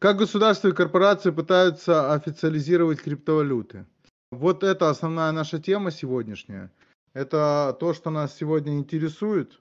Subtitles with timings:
[0.00, 3.84] Как государства и корпорации пытаются официализировать криптовалюты?
[4.30, 6.72] Вот это основная наша тема сегодняшняя.
[7.12, 9.60] Это то, что нас сегодня интересует.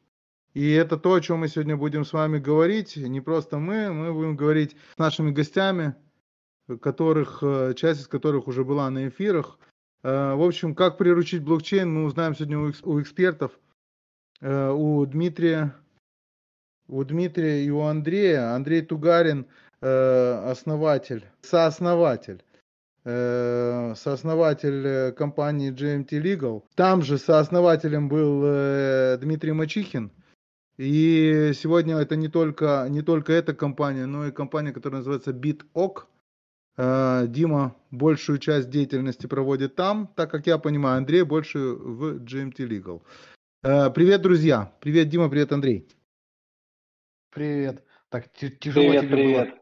[0.54, 2.96] И это то, о чем мы сегодня будем с вами говорить.
[2.96, 5.94] Не просто мы, мы будем говорить с нашими гостями,
[6.82, 9.60] которых, э, часть из которых уже была на эфирах.
[10.04, 13.60] Э, в общем, как приручить блокчейн, мы узнаем сегодня у экспертов,
[14.40, 15.76] э, у Дмитрия,
[16.88, 18.56] у Дмитрия и у Андрея.
[18.56, 19.46] Андрей Тугарин,
[19.82, 22.44] основатель, сооснователь
[23.06, 26.64] сооснователь компании GMT Legal.
[26.76, 28.42] Там же сооснователем был
[29.20, 30.12] Дмитрий Мачихин,
[30.80, 36.06] и сегодня это не только, не только эта компания, но и компания, которая называется BitOk.
[36.78, 42.60] Э, Дима большую часть деятельности проводит там, так как я понимаю, Андрей больше в GMT
[42.60, 43.02] Legal.
[43.62, 44.74] Э, привет, друзья.
[44.80, 45.86] Привет, Дима, привет, Андрей.
[47.32, 47.84] Привет.
[48.08, 49.50] Так, тяжело привет, тебе привет.
[49.50, 49.59] было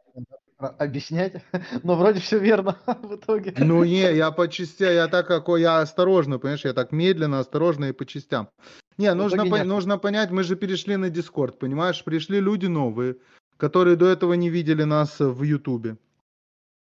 [0.57, 1.43] объяснять,
[1.83, 3.53] но вроде все верно в итоге.
[3.57, 7.85] Ну не, я по частям, я так какой, я осторожно, понимаешь, я так медленно, осторожно
[7.85, 8.49] и по частям.
[8.97, 12.03] Не, нужно, по, нужно понять, мы же перешли на Дискорд, понимаешь?
[12.03, 13.17] Пришли люди новые,
[13.57, 15.97] которые до этого не видели нас в Ютубе.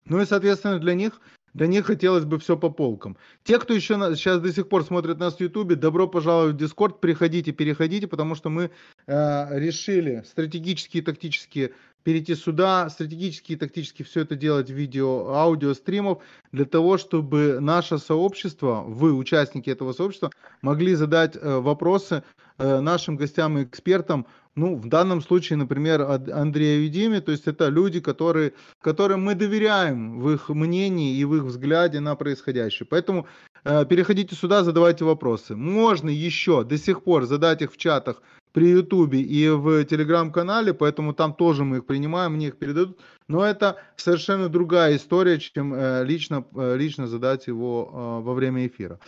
[0.05, 1.19] Ну и, соответственно, для них,
[1.53, 3.17] для них хотелось бы все по полкам.
[3.43, 6.57] Те, кто еще на, сейчас до сих пор смотрит нас в Ютубе, добро пожаловать в
[6.57, 8.69] Дискорд, приходите, переходите, потому что мы
[9.07, 15.33] э, решили стратегические и тактические перейти сюда, стратегически и тактически все это делать в видео,
[15.33, 22.23] аудио, стримов, для того, чтобы наше сообщество, вы, участники этого сообщества, могли задать э, вопросы
[22.57, 27.47] э, нашим гостям и экспертам, ну, в данном случае, например, Андрею и Диме, то есть
[27.47, 32.85] это люди, которые, которым мы доверяем в их мнении и в их взгляде на происходящее.
[32.87, 33.27] Поэтому
[33.63, 35.55] э, переходите сюда, задавайте вопросы.
[35.55, 38.21] Можно еще до сих пор задать их в чатах
[38.53, 42.99] при Ютубе и в Телеграм-канале, поэтому там тоже мы их принимаем, мне их передадут.
[43.27, 48.67] Но это совершенно другая история, чем э, лично, э, лично задать его э, во время
[48.67, 48.99] эфира.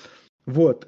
[0.46, 0.86] Вот.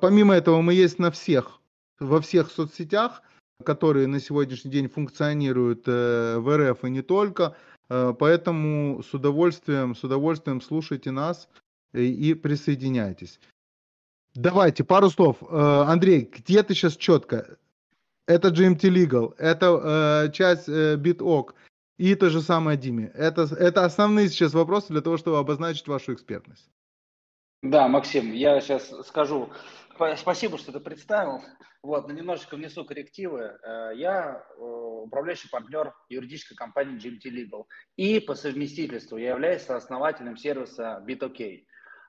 [0.00, 1.60] Помимо этого, мы есть на всех,
[1.98, 3.22] во всех соцсетях,
[3.64, 7.56] которые на сегодняшний день функционируют в РФ и не только.
[7.88, 11.48] Поэтому с удовольствием, с удовольствием слушайте нас
[11.94, 13.40] и присоединяйтесь.
[14.38, 15.38] Давайте, пару слов.
[15.42, 17.58] Э, Андрей, где ты сейчас четко?
[18.24, 21.54] Это GMT Legal, это э, часть э, BitOk
[21.96, 23.10] и то же самое Диме.
[23.14, 26.70] Это, это основные сейчас вопросы для того, чтобы обозначить вашу экспертность.
[27.62, 29.50] Да, Максим, я сейчас скажу.
[30.16, 31.42] Спасибо, что ты представил.
[31.82, 33.58] Вот, но немножечко внесу коррективы.
[33.64, 37.64] Э, я управляющий партнер юридической компании GMT Legal.
[37.96, 41.64] И по совместительству я являюсь основателем сервиса BitOK.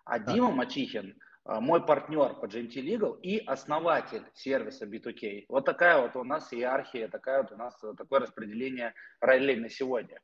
[0.06, 1.16] А Дима Мачихин–
[1.60, 5.46] мой партнер по GMT Legal и основатель сервиса B2K.
[5.50, 10.22] Вот такая вот у нас иерархия, такая вот у нас такое распределение ролей на сегодня.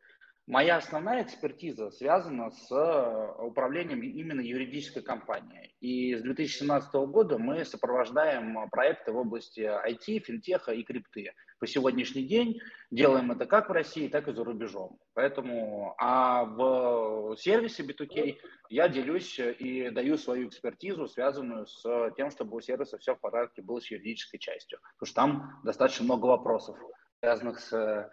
[0.47, 5.73] Моя основная экспертиза связана с э, управлением именно юридической компанией.
[5.79, 11.33] И с 2017 года мы сопровождаем проекты в области IT, финтеха и крипты.
[11.57, 12.59] По сегодняшний день
[12.91, 14.99] делаем это как в России, так и за рубежом.
[15.15, 18.35] Поэтому, а в сервисе B2K
[18.69, 23.63] я делюсь и даю свою экспертизу, связанную с тем, чтобы у сервиса все в порядке
[23.63, 24.77] было с юридической частью.
[24.99, 26.77] Потому что там достаточно много вопросов,
[27.19, 28.11] связанных с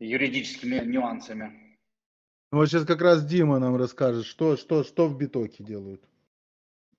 [0.00, 1.67] юридическими нюансами.
[2.50, 6.02] Вот сейчас как раз Дима нам расскажет, что, что, что в битоке делают.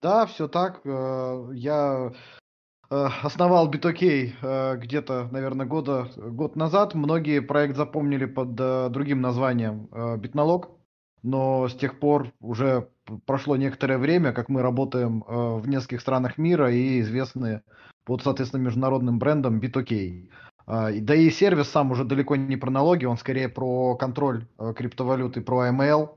[0.01, 0.81] Да, все так.
[0.85, 2.11] Э, я
[2.89, 6.93] э, основал BitOK э, где-то, наверное, года, год назад.
[6.93, 9.89] Многие проект запомнили под другим названием
[10.19, 10.69] Битналог,
[11.23, 12.89] но с тех пор уже
[13.25, 17.63] прошло некоторое время, как мы работаем в нескольких странах мира и известны
[18.05, 20.29] под, соответственно, международным брендом BitOK.
[20.69, 24.74] А, да и сервис сам уже далеко не про налоги, он скорее про контроль э,
[24.78, 26.09] криптовалюты, про AML.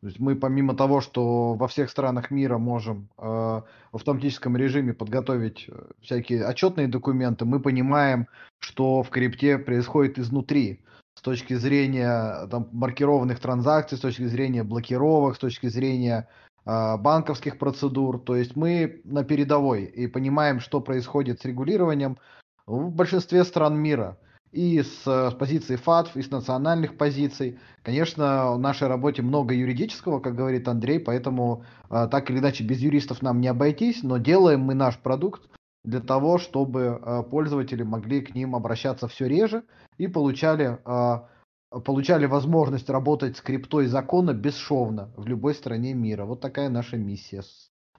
[0.00, 4.92] То есть мы помимо того, что во всех странах мира можем э, в автоматическом режиме
[4.92, 8.26] подготовить э, всякие отчетные документы, мы понимаем,
[8.58, 10.84] что в крипте происходит изнутри
[11.14, 16.28] с точки зрения там, маркированных транзакций, с точки зрения блокировок, с точки зрения
[16.66, 18.18] э, банковских процедур.
[18.18, 22.18] То есть мы на передовой и понимаем, что происходит с регулированием,
[22.66, 24.18] в большинстве стран мира.
[24.50, 27.58] И с, с позиции ФАТФ, и с национальных позиций.
[27.82, 32.78] Конечно, в нашей работе много юридического, как говорит Андрей, поэтому э, так или иначе без
[32.80, 35.48] юристов нам не обойтись, но делаем мы наш продукт
[35.84, 39.64] для того, чтобы э, пользователи могли к ним обращаться все реже
[39.96, 46.26] и получали, э, получали возможность работать с криптой закона бесшовно в любой стране мира.
[46.26, 47.42] Вот такая наша миссия.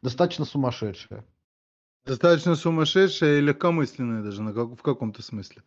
[0.04, 1.26] Достаточно сумасшедшая.
[2.06, 5.64] Достаточно сумасшедшая и легкомысленная даже в каком-то смысле.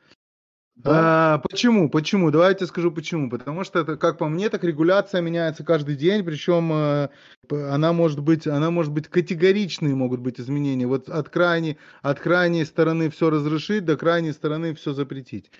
[0.76, 1.34] Да?
[1.34, 1.88] А, почему?
[1.88, 2.30] Почему?
[2.30, 3.30] Давайте скажу почему.
[3.30, 7.08] Потому что это, как по мне, так регуляция меняется каждый день, причем э,
[7.50, 10.86] она может быть, она может быть категоричные могут быть изменения.
[10.86, 15.50] Вот от крайней, от крайней стороны все разрешить, до крайней стороны все запретить.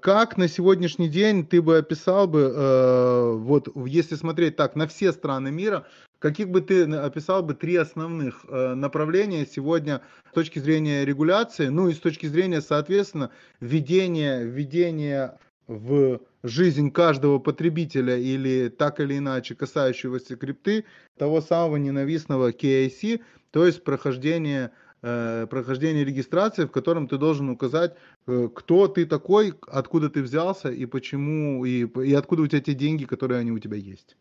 [0.00, 5.12] Как на сегодняшний день ты бы описал бы, э, вот если смотреть так на все
[5.12, 5.86] страны мира,
[6.24, 10.00] каких бы ты описал бы три основных э, направления сегодня
[10.30, 13.30] с точки зрения регуляции, ну и с точки зрения, соответственно,
[13.60, 20.86] введения, введения в жизнь каждого потребителя или так или иначе касающегося крипты
[21.18, 23.20] того самого ненавистного KIC,
[23.50, 24.70] то есть прохождение
[25.06, 27.94] Э, прохождение регистрации, в котором ты должен указать,
[28.26, 32.72] э, кто ты такой, откуда ты взялся и почему, и, и откуда у тебя те
[32.72, 34.16] деньги, которые они у тебя есть.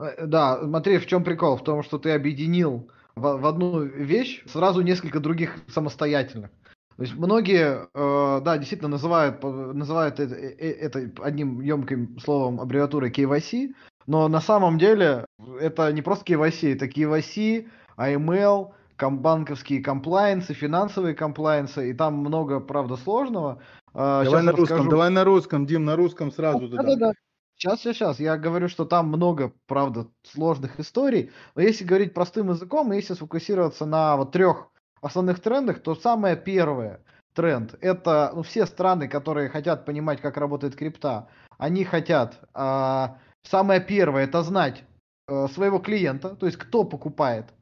[0.00, 1.56] Э, да, смотри, в чем прикол?
[1.56, 6.50] В том, что ты объединил в, в одну вещь сразу несколько других самостоятельных.
[6.96, 13.74] То есть многие, э, да, действительно называют, называют это, это одним емким словом аббревиатурой KYC,
[14.06, 15.26] но на самом деле
[15.60, 22.96] это не просто KYC, это KYC, AML, банковские комплайенсы, финансовые комплайенсы, и там много, правда,
[22.96, 23.62] сложного.
[23.94, 26.68] Давай на русском, давай на русском, Дим, на русском сразу.
[26.68, 27.12] Да, да, да.
[27.60, 28.20] Сейчас, сейчас, сейчас.
[28.20, 31.30] Я говорю, что там много, правда, сложных историй.
[31.54, 34.68] Но если говорить простым языком, если сфокусироваться на вот трех
[35.02, 37.02] основных трендах, то самое первое
[37.34, 41.28] тренд это ну, все страны, которые хотят понимать, как работает крипта,
[41.58, 44.84] они хотят а, самое первое это знать
[45.28, 47.52] а, своего клиента, то есть кто покупает,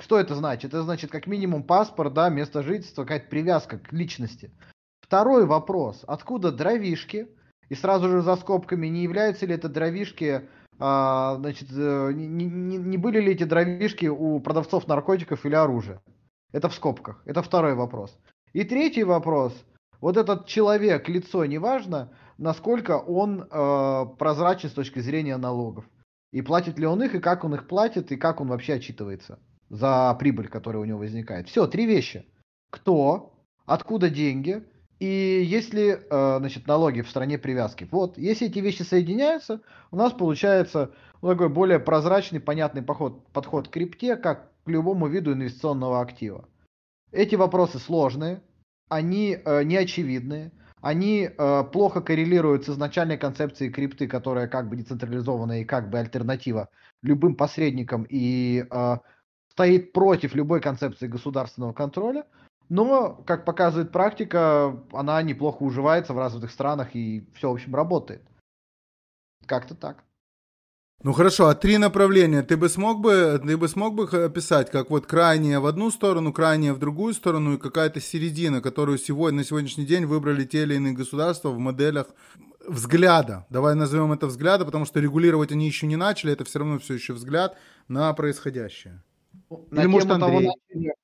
[0.00, 0.74] что это значит?
[0.74, 4.50] Это значит как минимум паспорт, да, место жительства, какая-то привязка к личности.
[5.00, 6.02] Второй вопрос.
[6.06, 7.28] Откуда дровишки?
[7.68, 12.76] И сразу же за скобками, не являются ли это дровишки, а, значит, э, не, не,
[12.76, 16.02] не были ли эти дровишки у продавцов наркотиков или оружия?
[16.52, 17.22] Это в скобках.
[17.24, 18.16] Это второй вопрос.
[18.52, 19.54] И третий вопрос.
[20.00, 25.84] Вот этот человек, лицо, неважно, насколько он э, прозрачен с точки зрения налогов.
[26.32, 29.38] И платит ли он их, и как он их платит, и как он вообще отчитывается
[29.70, 31.48] за прибыль, которая у него возникает.
[31.48, 32.26] Все, три вещи.
[32.70, 33.34] Кто,
[33.66, 34.64] откуда деньги
[34.98, 37.88] и есть ли э, значит, налоги в стране привязки.
[37.90, 39.60] Вот, если эти вещи соединяются,
[39.90, 45.32] у нас получается такой более прозрачный, понятный подход, подход к крипте, как к любому виду
[45.32, 46.48] инвестиционного актива.
[47.12, 48.42] Эти вопросы сложные,
[48.88, 55.60] они э, неочевидные, они э, плохо коррелируют с изначальной концепцией крипты, которая как бы децентрализованная
[55.60, 56.68] и как бы альтернатива
[57.02, 58.96] любым посредникам и э,
[59.50, 62.26] стоит против любой концепции государственного контроля,
[62.74, 68.22] но, как показывает практика, она неплохо уживается в развитых странах и все, в общем, работает.
[69.46, 70.02] Как-то так.
[71.04, 74.90] Ну хорошо, а три направления ты бы смог бы, ты бы смог бы описать, как
[74.90, 79.44] вот крайнее в одну сторону, крайнее в другую сторону и какая-то середина, которую сегодня, на
[79.44, 82.08] сегодняшний день выбрали те или иные государства в моделях
[82.66, 83.46] взгляда.
[83.50, 86.94] Давай назовем это взгляда, потому что регулировать они еще не начали, это все равно все
[86.94, 87.56] еще взгляд
[87.86, 89.00] на происходящее.
[89.70, 90.42] На Или может Андрей?
[90.42, 90.94] Того,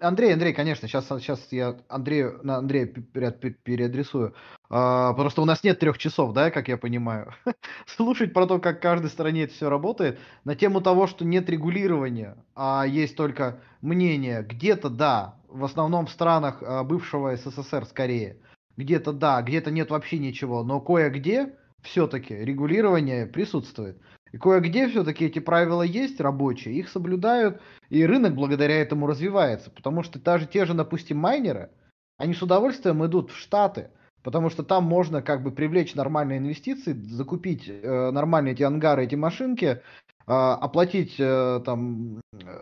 [0.00, 4.34] Андрей, Андрей, конечно, сейчас, сейчас я Андрею, на Андрея переадресую.
[4.70, 7.34] А, у нас нет трех часов, да, как я понимаю.
[7.86, 11.50] Слушать про то, как в каждой стране это все работает, на тему того, что нет
[11.50, 14.42] регулирования, а есть только мнение.
[14.42, 18.38] Где-то да, в основном в странах а, бывшего СССР скорее.
[18.78, 24.00] Где-то да, где-то нет вообще ничего, но кое-где все-таки регулирование присутствует.
[24.32, 29.70] И кое-где все-таки эти правила есть рабочие, их соблюдают, и рынок благодаря этому развивается.
[29.70, 31.70] Потому что даже те же, допустим, майнеры,
[32.18, 33.90] они с удовольствием идут в Штаты,
[34.22, 39.14] потому что там можно как бы привлечь нормальные инвестиции, закупить э, нормальные эти ангары, эти
[39.14, 39.80] машинки, э,
[40.26, 42.60] оплатить э, там э,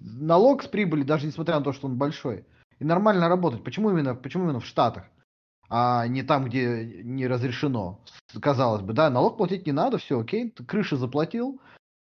[0.00, 2.44] налог с прибыли, даже несмотря на то, что он большой,
[2.78, 3.62] и нормально работать.
[3.62, 5.04] Почему именно, почему именно в Штатах?
[5.68, 8.00] А не там, где не разрешено.
[8.40, 11.60] Казалось бы, да, налог платить не надо, все окей, ты крыши заплатил,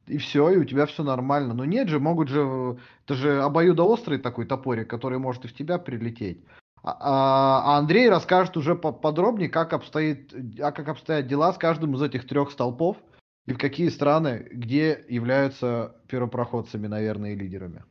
[0.08, 1.54] и все, и у тебя все нормально.
[1.54, 5.78] Но нет же, могут же, это же обоюдоострый такой топорик, который может и в тебя
[5.78, 6.44] прилететь.
[6.82, 11.96] А, а, а Андрей расскажет уже подробнее, как обстоит, а как обстоят дела с каждым
[11.96, 12.98] из этих трех столпов
[13.46, 17.84] и в какие страны, где являются первопроходцами, наверное, и лидерами.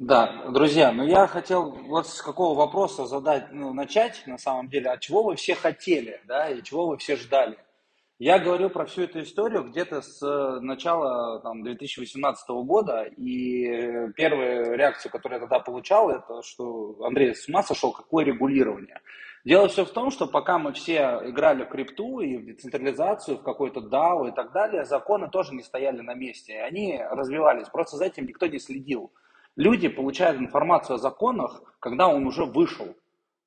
[0.00, 4.90] Да, друзья, ну я хотел вот с какого вопроса задать, ну, начать, на самом деле,
[4.90, 7.56] от чего вы все хотели, да, и чего вы все ждали.
[8.18, 10.20] Я говорю про всю эту историю где-то с
[10.60, 17.48] начала там, 2018 года, и первая реакция, которую я тогда получал, это что Андрей с
[17.48, 19.00] ума сошел, какое регулирование.
[19.44, 23.42] Дело все в том, что пока мы все играли в крипту и в децентрализацию, в
[23.44, 28.06] какой-то DAO и так далее, законы тоже не стояли на месте, они развивались, просто за
[28.06, 29.12] этим никто не следил.
[29.56, 32.96] Люди получают информацию о законах, когда он уже вышел.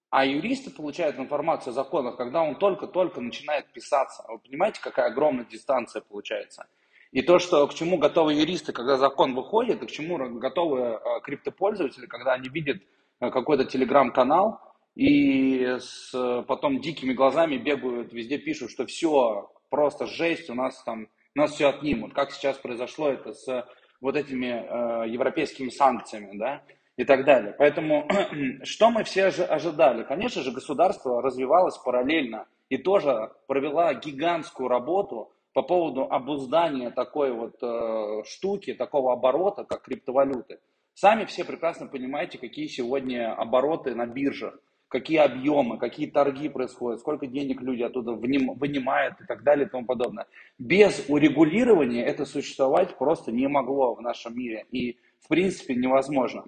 [0.09, 4.23] А юристы получают информацию о законах, когда он только-только начинает писаться.
[4.29, 6.67] Вы понимаете, какая огромная дистанция получается?
[7.11, 10.99] И то, что к чему готовы юристы, когда закон выходит, и к чему готовы э,
[11.23, 12.77] криптопользователи, когда они видят
[13.19, 14.61] э, какой-то телеграм-канал,
[14.95, 16.11] и с
[16.47, 21.67] потом дикими глазами бегают, везде пишут, что все, просто жесть, у нас там, нас все
[21.67, 22.13] отнимут.
[22.13, 23.67] Как сейчас произошло это с
[24.01, 26.63] вот этими э, европейскими санкциями, да,
[26.98, 27.56] и так далее.
[27.58, 28.08] Поэтому
[28.63, 30.04] что мы все ожидали?
[30.04, 37.56] Конечно же, государство развивалось параллельно и тоже провела гигантскую работу по поводу обуздания такой вот
[37.62, 40.60] э, штуки, такого оборота, как криптовалюты.
[40.94, 47.27] Сами все прекрасно понимаете, какие сегодня обороты на биржах, какие объемы, какие торги происходят, сколько
[47.27, 50.27] денег люди оттуда вынимают и так далее и тому подобное.
[50.58, 56.46] Без урегулирования это существовать просто не могло в нашем мире и в принципе невозможно.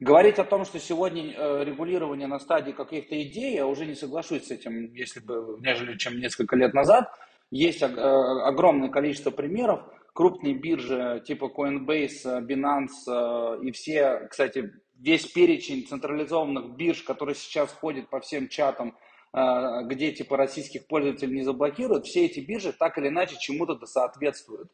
[0.00, 4.46] Говорить о том, что сегодня э, регулирование на стадии каких-то идей, я уже не соглашусь
[4.46, 7.12] с этим, если бы, нежели чем несколько лет назад.
[7.50, 9.82] Есть э, огромное количество примеров.
[10.14, 17.72] Крупные биржи типа Coinbase, Binance э, и все, кстати, весь перечень централизованных бирж, который сейчас
[17.72, 18.96] ходит по всем чатам,
[19.32, 24.70] где типа российских пользователей не заблокируют, все эти биржи так или иначе чему-то соответствуют.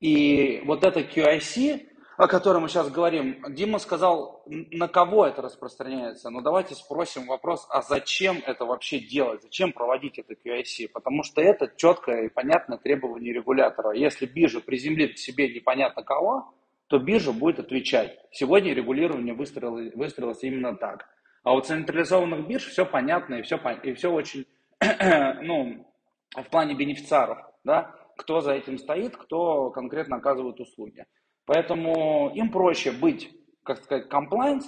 [0.00, 6.30] И вот это QIC, о котором мы сейчас говорим, Дима сказал, на кого это распространяется.
[6.30, 9.42] Но давайте спросим вопрос, а зачем это вообще делать?
[9.42, 10.88] Зачем проводить это QIC?
[10.92, 13.92] Потому что это четкое и понятное требование регулятора.
[13.92, 16.54] Если биржа приземлит к себе непонятно кого,
[16.88, 18.18] то биржа будет отвечать.
[18.30, 21.06] Сегодня регулирование выстроилось, выстроилось именно так.
[21.42, 24.46] А у централизованных бирж все понятно и все, и все очень,
[24.80, 25.86] ну,
[26.34, 31.04] в плане бенефициаров, да, кто за этим стоит, кто конкретно оказывает услуги.
[31.44, 33.30] Поэтому им проще быть,
[33.62, 34.64] как сказать, compliance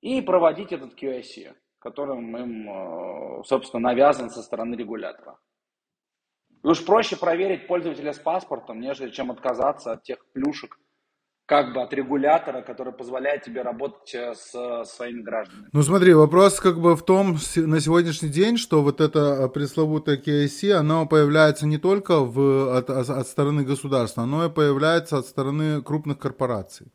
[0.00, 5.38] и проводить этот QIC, которым им, э, собственно, навязан со стороны регулятора.
[6.64, 10.78] И уж проще проверить пользователя с паспортом, нежели чем отказаться от тех плюшек,
[11.48, 15.68] как бы от регулятора, который позволяет тебе работать э, с э, своими гражданами.
[15.72, 20.72] Ну смотри, вопрос как бы в том на сегодняшний день, что вот эта пресловутая KIC,
[20.72, 26.18] она появляется не только в, от, от стороны государства, но и появляется от стороны крупных
[26.18, 26.88] корпораций.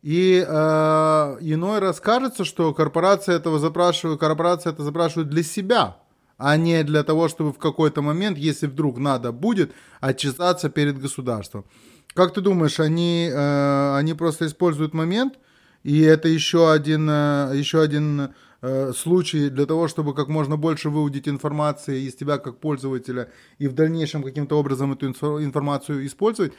[0.00, 5.98] И э, иной раз кажется, что корпорация этого запрашивает, корпорация это запрашивает для себя,
[6.38, 11.66] а не для того, чтобы в какой-то момент, если вдруг надо будет, отчитаться перед государством.
[12.14, 15.38] Как ты думаешь, они, э, они просто используют момент,
[15.82, 20.90] и это еще один, э, еще один э, случай для того, чтобы как можно больше
[20.90, 26.52] выудить информации из тебя как пользователя и в дальнейшем каким-то образом эту информацию использовать?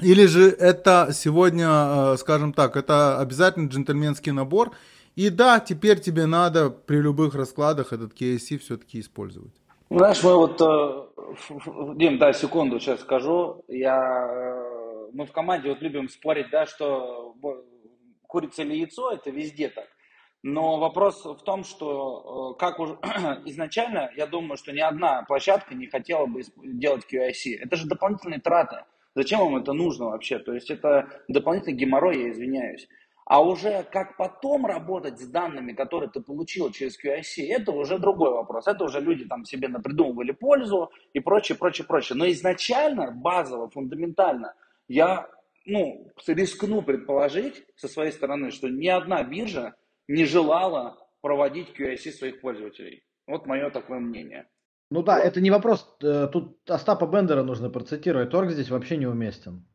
[0.00, 4.72] Или же это сегодня, э, скажем так, это обязательно джентльменский набор,
[5.14, 9.54] и да, теперь тебе надо при любых раскладах этот KSC все-таки использовать.
[9.88, 13.64] Знаешь, мы вот, э, Дим, да, секунду сейчас скажу.
[13.68, 17.36] Я, э, мы в команде вот любим спорить, да, что
[18.26, 19.86] курица или яйцо, это везде так.
[20.42, 22.94] Но вопрос в том, что э, как уже
[23.46, 27.56] изначально, я думаю, что ни одна площадка не хотела бы делать QIC.
[27.60, 28.84] Это же дополнительные траты.
[29.14, 30.40] Зачем вам это нужно вообще?
[30.40, 32.88] То есть это дополнительный геморрой, я извиняюсь.
[33.26, 38.30] А уже как потом работать с данными, которые ты получил через QIC, это уже другой
[38.30, 38.68] вопрос.
[38.68, 42.16] Это уже люди там себе напридумывали пользу и прочее, прочее, прочее.
[42.16, 44.54] Но изначально, базово, фундаментально,
[44.86, 45.28] я
[45.64, 49.74] ну, рискну предположить со своей стороны, что ни одна биржа
[50.06, 53.02] не желала проводить QIC своих пользователей.
[53.26, 54.46] Вот мое такое мнение.
[54.88, 55.96] Ну да, это не вопрос.
[56.00, 58.30] Э, тут Остапа Бендера нужно процитировать.
[58.30, 59.66] Торг здесь вообще неуместен.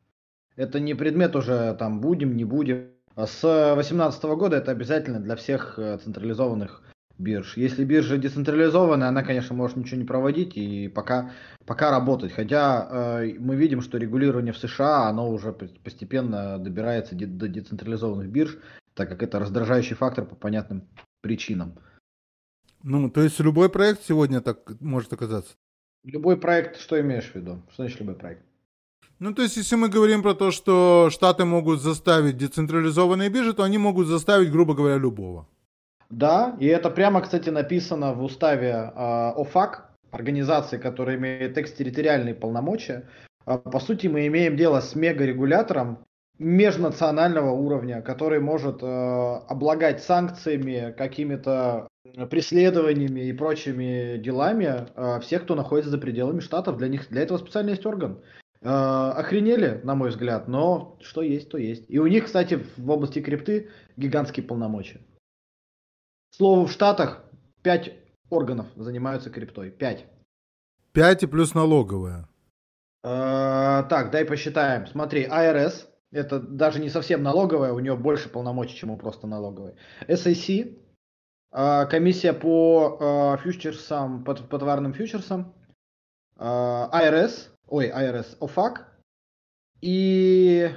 [0.56, 2.91] Это не предмет уже там будем, не будем.
[3.14, 6.82] А с 2018 года это обязательно для всех э, централизованных
[7.18, 7.56] бирж.
[7.56, 11.32] Если биржа децентрализованная, она, конечно, может ничего не проводить и пока,
[11.66, 12.32] пока работать.
[12.32, 18.58] Хотя э, мы видим, что регулирование в США, оно уже постепенно добирается до децентрализованных бирж,
[18.94, 20.88] так как это раздражающий фактор по понятным
[21.20, 21.78] причинам.
[22.82, 25.54] Ну, то есть любой проект сегодня так может оказаться?
[26.04, 27.62] Любой проект, что имеешь в виду?
[27.72, 28.42] Что значит любой проект?
[29.22, 33.62] Ну, то есть, если мы говорим про то, что Штаты могут заставить децентрализованные биржи, то
[33.62, 35.46] они могут заставить, грубо говоря, любого.
[36.10, 43.04] Да, и это прямо, кстати, написано в уставе э, ОФАК, организации, которая имеет экстерриториальные полномочия.
[43.46, 45.98] Э, по сути, мы имеем дело с мегарегулятором
[46.40, 51.86] межнационального уровня, который может э, облагать санкциями, какими-то
[52.28, 56.76] преследованиями и прочими делами э, всех, кто находится за пределами штатов.
[56.76, 58.18] Для них для этого специально есть орган.
[58.64, 61.84] Э, охренели, на мой взгляд, но что есть, то есть.
[61.88, 65.00] И у них, кстати, в области крипты гигантские полномочия.
[66.30, 67.24] слову, в Штатах
[67.62, 67.92] 5
[68.30, 69.70] органов занимаются криптой.
[69.72, 70.06] 5.
[70.92, 72.28] 5 и плюс налоговая.
[73.02, 74.86] Э, так, дай посчитаем.
[74.86, 79.74] Смотри, АРС, это даже не совсем налоговая, у нее больше полномочий, чем у просто налоговой.
[80.06, 80.78] SAC,
[81.50, 85.52] э, комиссия по фьючерсам, по, по товарным фьючерсам.
[86.36, 88.86] АРС, ой, АРС, ОФАК.
[89.80, 90.70] И...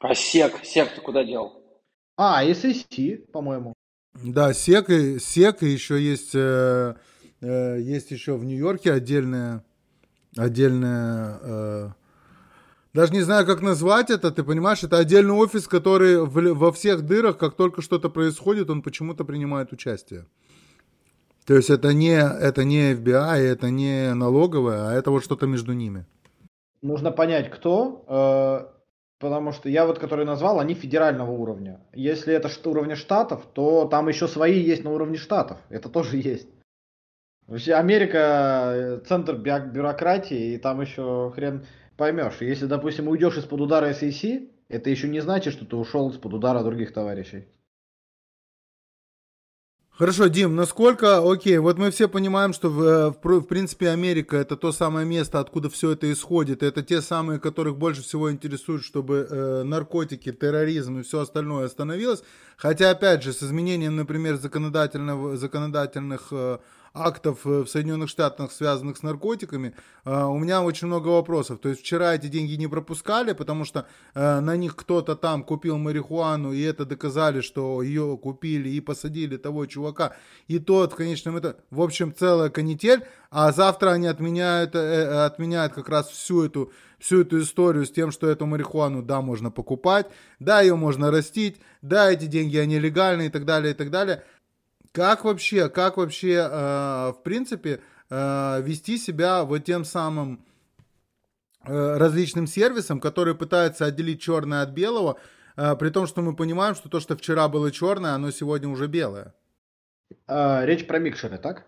[0.00, 1.62] А СЕК, СЕК ты куда дел?
[2.16, 3.72] А, SAC, по-моему.
[4.14, 6.94] Да, СЕК, и, СЕК и еще есть, э,
[7.40, 9.64] э, есть еще в Нью-Йорке отдельная,
[10.36, 11.88] отдельная, э,
[12.92, 17.06] даже не знаю, как назвать это, ты понимаешь, это отдельный офис, который в, во всех
[17.06, 20.26] дырах, как только что-то происходит, он почему-то принимает участие.
[21.46, 25.72] То есть это не, это не FBI, это не налоговая, а это вот что-то между
[25.72, 26.04] ними.
[26.82, 28.04] Нужно понять, кто.
[28.08, 28.78] Э,
[29.18, 31.80] Потому что я вот, который назвал, они федерального уровня.
[31.92, 35.58] Если это уровня штатов, то там еще свои есть на уровне штатов.
[35.70, 36.48] Это тоже есть.
[37.48, 41.66] Вообще Америка э, центр бюрократии, и там еще хрен
[41.96, 42.36] поймешь.
[42.40, 46.62] Если, допустим, уйдешь из-под удара SEC, это еще не значит, что ты ушел из-под удара
[46.62, 47.48] других товарищей.
[49.98, 54.36] Хорошо, Дим, насколько, окей, вот мы все понимаем, что в, э, в, в принципе Америка
[54.36, 58.84] это то самое место, откуда все это исходит, это те самые, которых больше всего интересует,
[58.84, 62.22] чтобы э, наркотики, терроризм и все остальное остановилось,
[62.56, 66.58] хотя опять же с изменением, например, законодательного, законодательных э,
[66.94, 71.60] актов э, в Соединенных Штатах, связанных с наркотиками, э, у меня очень много вопросов.
[71.60, 75.78] То есть вчера эти деньги не пропускали, потому что э, на них кто-то там купил
[75.78, 80.16] марихуану, и это доказали, что ее купили и посадили того чувака.
[80.46, 83.04] И тот в конечном это, в общем, целая канитель.
[83.30, 88.26] А завтра они отменяют, отменяют как раз всю эту, всю эту историю с тем, что
[88.26, 90.06] эту марихуану, да, можно покупать,
[90.38, 94.24] да, ее можно растить, да, эти деньги, они легальные и так далее, и так далее.
[94.92, 97.80] Как вообще, как вообще, э, в принципе,
[98.10, 100.44] э, вести себя вот тем самым
[101.64, 105.18] э, различным сервисом, которые пытаются отделить черное от белого,
[105.56, 108.86] э, при том, что мы понимаем, что то, что вчера было черное, оно сегодня уже
[108.86, 109.34] белое.
[110.26, 111.66] А, речь про микшеры, так?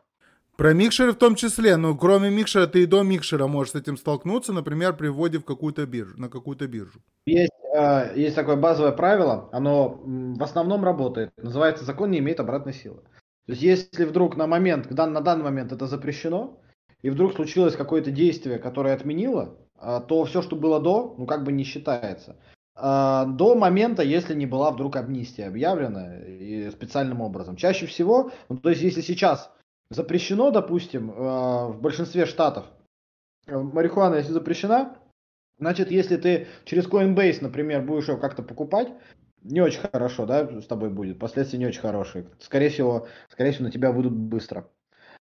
[0.61, 3.97] Про микшеры в том числе, но кроме микшера ты и до микшера можешь с этим
[3.97, 7.01] столкнуться, например, при вводе в какую-то биржу, на какую-то биржу.
[7.25, 12.75] Есть, э, есть такое базовое правило, оно в основном работает, называется закон не имеет обратной
[12.75, 12.99] силы.
[13.47, 16.61] То есть если вдруг на момент, на данный момент это запрещено,
[17.01, 21.43] и вдруг случилось какое-то действие, которое отменило, а, то все, что было до, ну как
[21.43, 22.37] бы не считается.
[22.75, 27.57] А, до момента, если не была вдруг амнистия объявлена специальным образом.
[27.57, 29.51] Чаще всего, ну, то есть если сейчас
[29.91, 32.67] запрещено, допустим, а, в большинстве штатов
[33.47, 34.97] э, марихуана, если запрещена,
[35.59, 38.89] значит, если ты через Coinbase, например, будешь его как-то покупать,
[39.43, 41.19] не очень хорошо, да, с тобой будет.
[41.19, 42.27] Последствия не очень хорошие.
[42.39, 44.69] Скорее всего, скорее всего, на тебя выйдут быстро.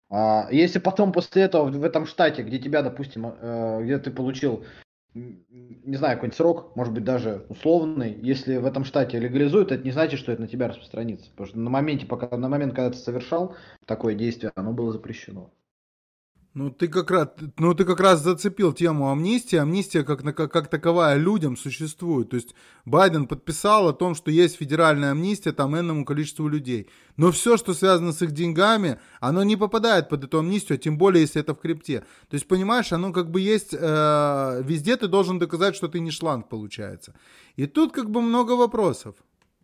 [0.09, 4.63] А если потом после этого в этом штате, где тебя, допустим, э, где ты получил,
[5.15, 9.91] не знаю, какой-нибудь срок, может быть, даже условный, если в этом штате легализуют, это не
[9.91, 11.31] значит, что это на тебя распространится.
[11.31, 15.51] Потому что на моменте, пока, на момент, когда ты совершал такое действие, оно было запрещено.
[16.55, 19.57] Ну ты как раз, ну ты как раз зацепил тему амнистии.
[19.57, 22.29] Амнистия как, как, как таковая людям существует.
[22.29, 26.89] То есть Байден подписал о том, что есть федеральная амнистия там энному количеству людей.
[27.17, 30.97] Но все, что связано с их деньгами, оно не попадает под эту амнистию, а тем
[30.97, 32.05] более, если это в крипте.
[32.29, 36.11] То есть, понимаешь, оно как бы есть, э, везде ты должен доказать, что ты не
[36.11, 37.15] шланг, получается.
[37.57, 39.15] И тут как бы много вопросов.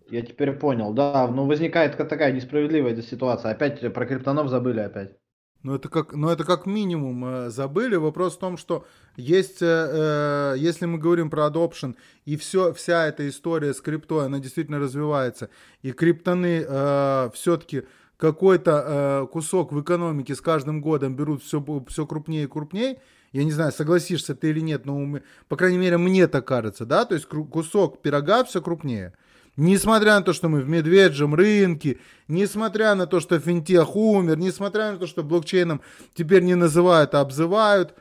[0.10, 3.51] Я теперь понял, да, но возникает такая несправедливая ситуация.
[3.51, 5.20] Опять про криптонов забыли опять.
[5.63, 7.95] Ну это как, ну это как минимум э, забыли.
[7.95, 11.95] Вопрос в том, что есть, э, э, если мы говорим про adoption
[12.26, 15.50] и все, вся эта история с криптой, она действительно развивается,
[15.84, 17.84] и криптоны э, все-таки
[18.17, 18.84] какой-то
[19.24, 23.00] э, кусок в экономике с каждым годом берут все, все крупнее и крупнее.
[23.32, 27.06] Я не знаю, согласишься ты или нет, но по крайней мере мне так кажется, да,
[27.06, 29.13] то есть кусок пирога все крупнее.
[29.58, 34.94] Несмотря на то, что мы в медвежьем рынке, несмотря на то, что финтех умер, несмотря
[34.94, 35.82] на то, что блокчейном
[36.14, 37.94] теперь не называют, а обзывают,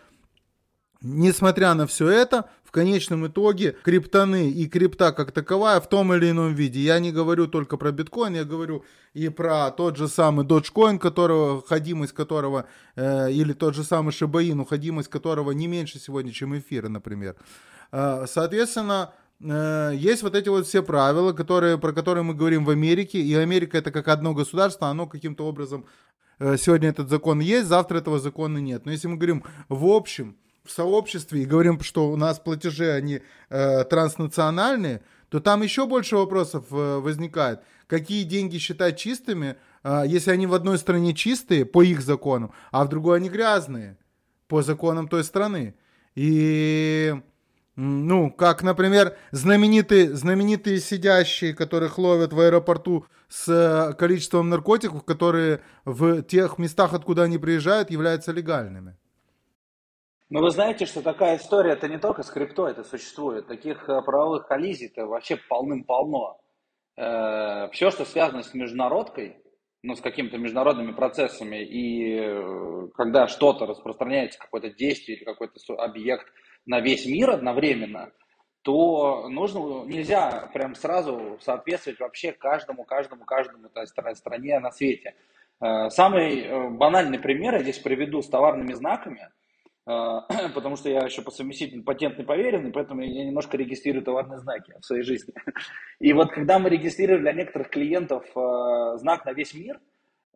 [1.03, 6.31] несмотря на все это, в конечном итоге криптоны и крипта как таковая в том или
[6.31, 6.79] ином виде.
[6.79, 11.63] Я не говорю только про биткоин, я говорю и про тот же самый Dogecoin, которого,
[11.67, 16.89] ходимость которого, э, или тот же самый Шибаин, уходимость которого не меньше сегодня, чем эфиры,
[16.89, 17.35] например.
[17.91, 22.71] Э, соответственно, Э, есть вот эти вот все правила, которые, про которые мы говорим в
[22.71, 25.87] Америке, и Америка это как одно государство, оно каким-то образом,
[26.39, 28.87] э, сегодня этот закон есть, завтра этого закона нет.
[28.87, 33.23] Но если мы говорим в общем, в сообществе и говорим, что у нас платежи, они
[33.49, 37.61] э, транснациональные, то там еще больше вопросов э, возникает.
[37.87, 42.85] Какие деньги считать чистыми, а, если они в одной стране чистые по их закону, а
[42.85, 43.97] в другой они грязные
[44.47, 45.75] по законам той страны.
[46.15, 47.21] И
[47.83, 55.63] ну, как, например, знаменитые, знаменитые сидящие, которых ловят в аэропорту с э, количеством наркотиков, которые
[55.87, 58.99] в тех местах, откуда они приезжают, являются легальными.
[60.29, 63.47] Ну, вы знаете, что такая история, это не только с крипто, это существует.
[63.47, 66.39] Таких э, правовых коллизий-то вообще полным-полно.
[66.99, 69.39] Э, все, что связано с международкой,
[69.83, 76.27] ну, с какими-то международными процессами, и когда что-то распространяется, какое-то действие или какой-то объект
[76.67, 78.13] на весь мир одновременно,
[78.63, 83.69] то нужно, нельзя прям сразу соответствовать вообще каждому, каждому, каждому
[84.15, 85.15] стране на свете.
[85.61, 89.31] Э, самый э, банальный пример я здесь приведу с товарными знаками,
[90.55, 94.85] потому что я еще по совместительству патентный поверенный, поэтому я немножко регистрирую товарные знаки в
[94.85, 95.35] своей жизни.
[95.99, 98.25] И вот когда мы регистрировали для некоторых клиентов
[99.01, 99.81] знак на весь мир,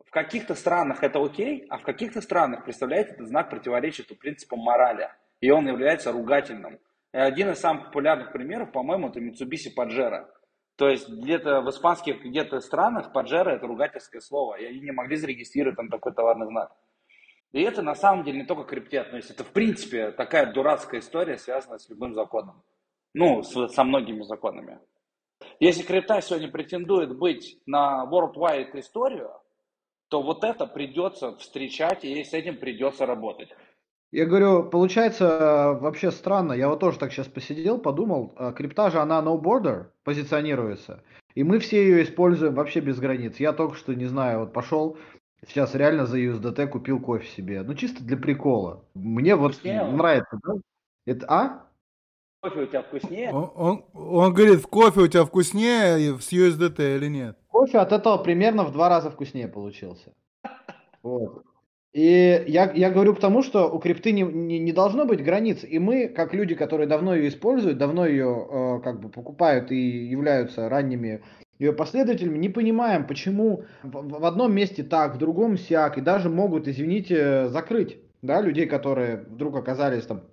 [0.05, 5.09] в каких-то странах это окей, а в каких-то странах, представляете, этот знак противоречит принципам морали
[5.45, 6.79] и он является ругательным.
[7.13, 10.25] И один из самых популярных примеров, по-моему, это Mitsubishi Pajero.
[10.75, 15.17] То есть где-то в испанских где-то странах Pajero это ругательское слово, и они не могли
[15.17, 16.75] зарегистрировать там такой товарный знак.
[17.51, 20.99] И это на самом деле не только к крипте относится, это в принципе такая дурацкая
[20.99, 22.63] история, связанная с любым законом.
[23.13, 24.79] Ну, с, со многими законами.
[25.59, 29.29] Если крипта сегодня претендует быть на worldwide историю,
[30.09, 33.49] то вот это придется встречать, и с этим придется работать.
[34.15, 36.53] Я говорю, получается вообще странно.
[36.53, 38.31] Я вот тоже так сейчас посидел, подумал.
[38.37, 41.03] А, крипта же, она no border позиционируется.
[41.33, 43.41] И мы все ее используем вообще без границ.
[43.41, 44.97] Я только что, не знаю, вот пошел,
[45.45, 47.61] сейчас реально за USDT купил кофе себе.
[47.61, 48.85] Ну, чисто для прикола.
[48.93, 50.53] Мне вот вкуснее нравится, да?
[51.05, 51.67] Это, а?
[52.39, 53.33] Кофе у тебя вкуснее?
[53.33, 57.37] Он, он, он говорит, кофе у тебя вкуснее с USDT или нет?
[57.49, 60.13] Кофе от этого примерно в два раза вкуснее получился.
[61.03, 61.43] Вот.
[61.95, 65.63] И я, я говорю потому, что у крипты не, не, не должно быть границ.
[65.63, 70.05] И мы, как люди, которые давно ее используют, давно ее э, как бы покупают и
[70.05, 71.21] являются ранними
[71.57, 76.29] ее последователями, не понимаем, почему в, в одном месте так, в другом сяк, и даже
[76.29, 80.23] могут, извините, закрыть да, людей, которые вдруг оказались там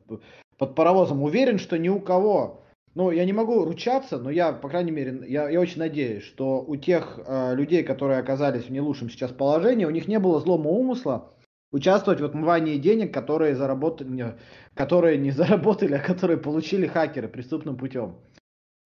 [0.59, 1.23] под паровозом.
[1.23, 2.65] Уверен, что ни у кого
[2.97, 6.61] ну, я не могу ручаться, но я, по крайней мере, я, я очень надеюсь, что
[6.61, 10.41] у тех э, людей, которые оказались в не лучшем сейчас положении, у них не было
[10.41, 11.31] злого умысла,
[11.73, 14.37] участвовать в отмывании денег, которые, заработали,
[14.75, 18.17] которые не заработали, а которые получили хакеры преступным путем.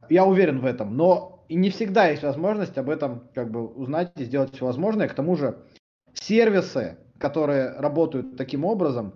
[0.09, 4.12] Я уверен в этом, но и не всегда есть возможность об этом как бы узнать
[4.16, 5.09] и сделать все возможное.
[5.09, 5.59] К тому же
[6.14, 9.14] сервисы, которые работают таким образом,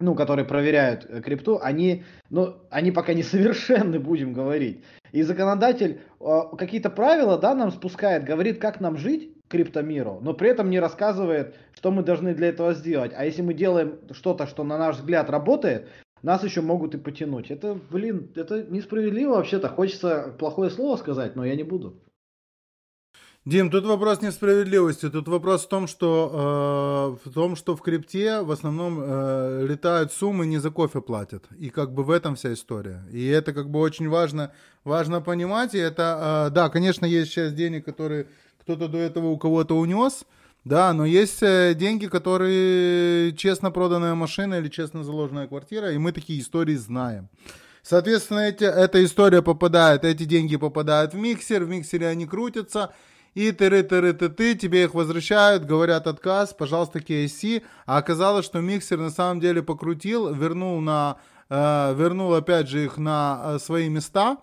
[0.00, 4.84] ну, которые проверяют э, крипту, они, ну, они пока не совершенны, будем говорить.
[5.12, 10.50] И законодатель э, какие-то правила, да, нам спускает, говорит, как нам жить, криптомиру, но при
[10.50, 13.12] этом не рассказывает, что мы должны для этого сделать.
[13.14, 15.86] А если мы делаем что-то, что на наш взгляд работает,
[16.22, 17.50] нас еще могут и потянуть.
[17.50, 19.68] Это, блин, это несправедливо вообще-то.
[19.68, 22.00] Хочется плохое слово сказать, но я не буду.
[23.44, 25.10] Дим, тут вопрос несправедливости.
[25.10, 30.10] Тут вопрос в том, что э, в том, что в крипте в основном э, летают
[30.10, 33.04] суммы не за кофе платят, и как бы в этом вся история.
[33.12, 34.52] И это как бы очень важно,
[34.84, 35.74] важно понимать.
[35.74, 40.24] И это, э, да, конечно, есть сейчас денег, которые кто-то до этого у кого-то унес,
[40.64, 46.12] да, но есть э, деньги, которые честно проданная машина или честно заложенная квартира, и мы
[46.12, 47.28] такие истории знаем.
[47.82, 52.94] Соответственно, эти, эта история попадает, эти деньги попадают в миксер, в миксере они крутятся,
[53.34, 58.60] и тыры тыры ты ты тебе их возвращают, говорят отказ, пожалуйста, KSC, а оказалось, что
[58.60, 61.18] миксер на самом деле покрутил, вернул на,
[61.50, 64.38] э, вернул опять же их на э, свои места,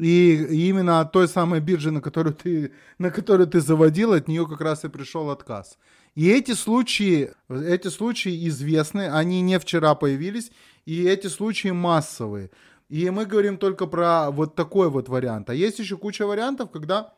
[0.00, 4.46] и именно от той самой биржи, на которую ты, на которую ты заводил, от нее
[4.46, 5.78] как раз и пришел отказ.
[6.14, 10.50] И эти случаи, эти случаи известны, они не вчера появились,
[10.86, 12.50] и эти случаи массовые.
[12.88, 15.50] И мы говорим только про вот такой вот вариант.
[15.50, 17.14] А есть еще куча вариантов, когда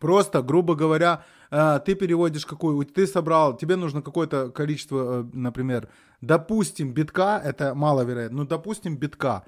[0.00, 5.88] просто, грубо говоря, э, ты переводишь какую, ты собрал, тебе нужно какое-то количество, э, например,
[6.20, 9.44] допустим, битка, это маловероятно, ну, допустим, битка.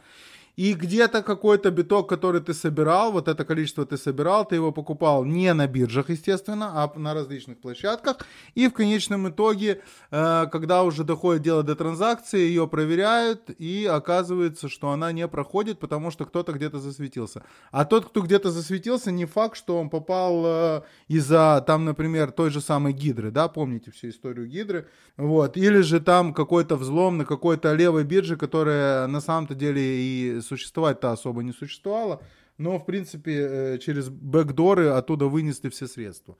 [0.59, 5.25] И где-то какой-то биток, который ты собирал, вот это количество ты собирал, ты его покупал
[5.25, 8.17] не на биржах, естественно, а на различных площадках.
[8.57, 14.69] И в конечном итоге, э, когда уже доходит дело до транзакции, ее проверяют, и оказывается,
[14.69, 17.45] что она не проходит, потому что кто-то где-то засветился.
[17.71, 22.51] А тот, кто где-то засветился, не факт, что он попал э, из-за, там, например, той
[22.51, 27.25] же самой гидры, да, помните всю историю гидры, вот, или же там какой-то взлом на
[27.25, 32.23] какой-то левой бирже, которая на самом-то деле и существовать-то особо не существовало,
[32.57, 36.37] но, в принципе, э, через бэкдоры оттуда вынесли все средства.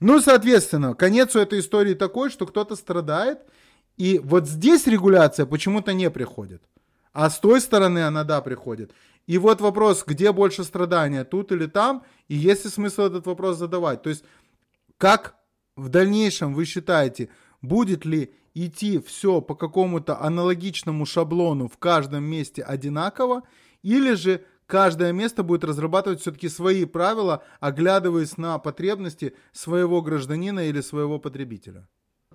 [0.00, 3.40] Ну, соответственно, конец у этой истории такой, что кто-то страдает,
[3.98, 6.62] и вот здесь регуляция почему-то не приходит.
[7.12, 8.92] А с той стороны она, да, приходит.
[9.26, 13.58] И вот вопрос, где больше страдания, тут или там, и есть ли смысл этот вопрос
[13.58, 14.02] задавать.
[14.02, 14.24] То есть,
[14.96, 15.34] как
[15.76, 17.28] в дальнейшем вы считаете,
[17.60, 23.42] будет ли идти все по какому-то аналогичному шаблону в каждом месте одинаково,
[23.82, 30.80] или же каждое место будет разрабатывать все-таки свои правила, оглядываясь на потребности своего гражданина или
[30.80, 31.86] своего потребителя?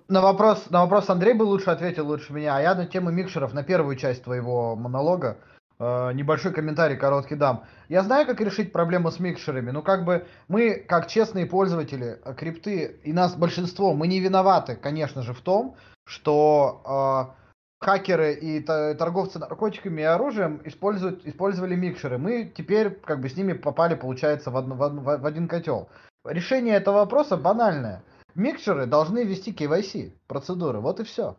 [0.08, 3.52] На вопрос, на вопрос Андрей бы лучше ответил лучше меня, а я на тему микшеров,
[3.52, 5.38] на первую часть твоего монолога,
[5.80, 7.64] э, небольшой комментарий короткий дам.
[7.88, 12.34] Я знаю, как решить проблему с микшерами, но как бы мы, как честные пользователи э,
[12.34, 15.74] крипты, и нас большинство, мы не виноваты, конечно же, в том,
[16.06, 22.16] что э, хакеры и торговцы наркотиками и оружием используют, использовали микшеры.
[22.16, 25.88] Мы теперь как бы с ними попали, получается, в, одно, в, в один котел.
[26.24, 28.02] Решение этого вопроса банальное.
[28.34, 31.36] Микшеры должны вести KYC процедуры, вот и все.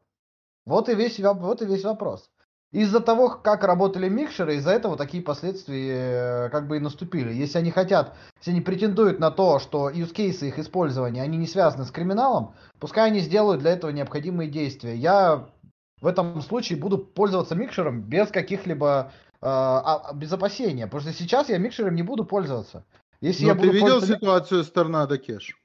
[0.65, 2.30] Вот и весь, вот и весь вопрос.
[2.71, 7.34] Из-за того, как работали микшеры, из-за этого такие последствия э, как бы и наступили.
[7.34, 11.86] Если они хотят, если они претендуют на то, что cases их использования, они не связаны
[11.86, 14.95] с криминалом, пускай они сделают для этого необходимые действия.
[14.95, 15.47] Я
[16.01, 21.47] в этом случае буду пользоваться микшером без каких-либо э, а, без опасения, потому что сейчас
[21.47, 22.86] я микшером не буду пользоваться.
[23.21, 24.13] Если Но я ты видел пользоваться...
[24.13, 25.58] ситуацию с Торнадо Кэш?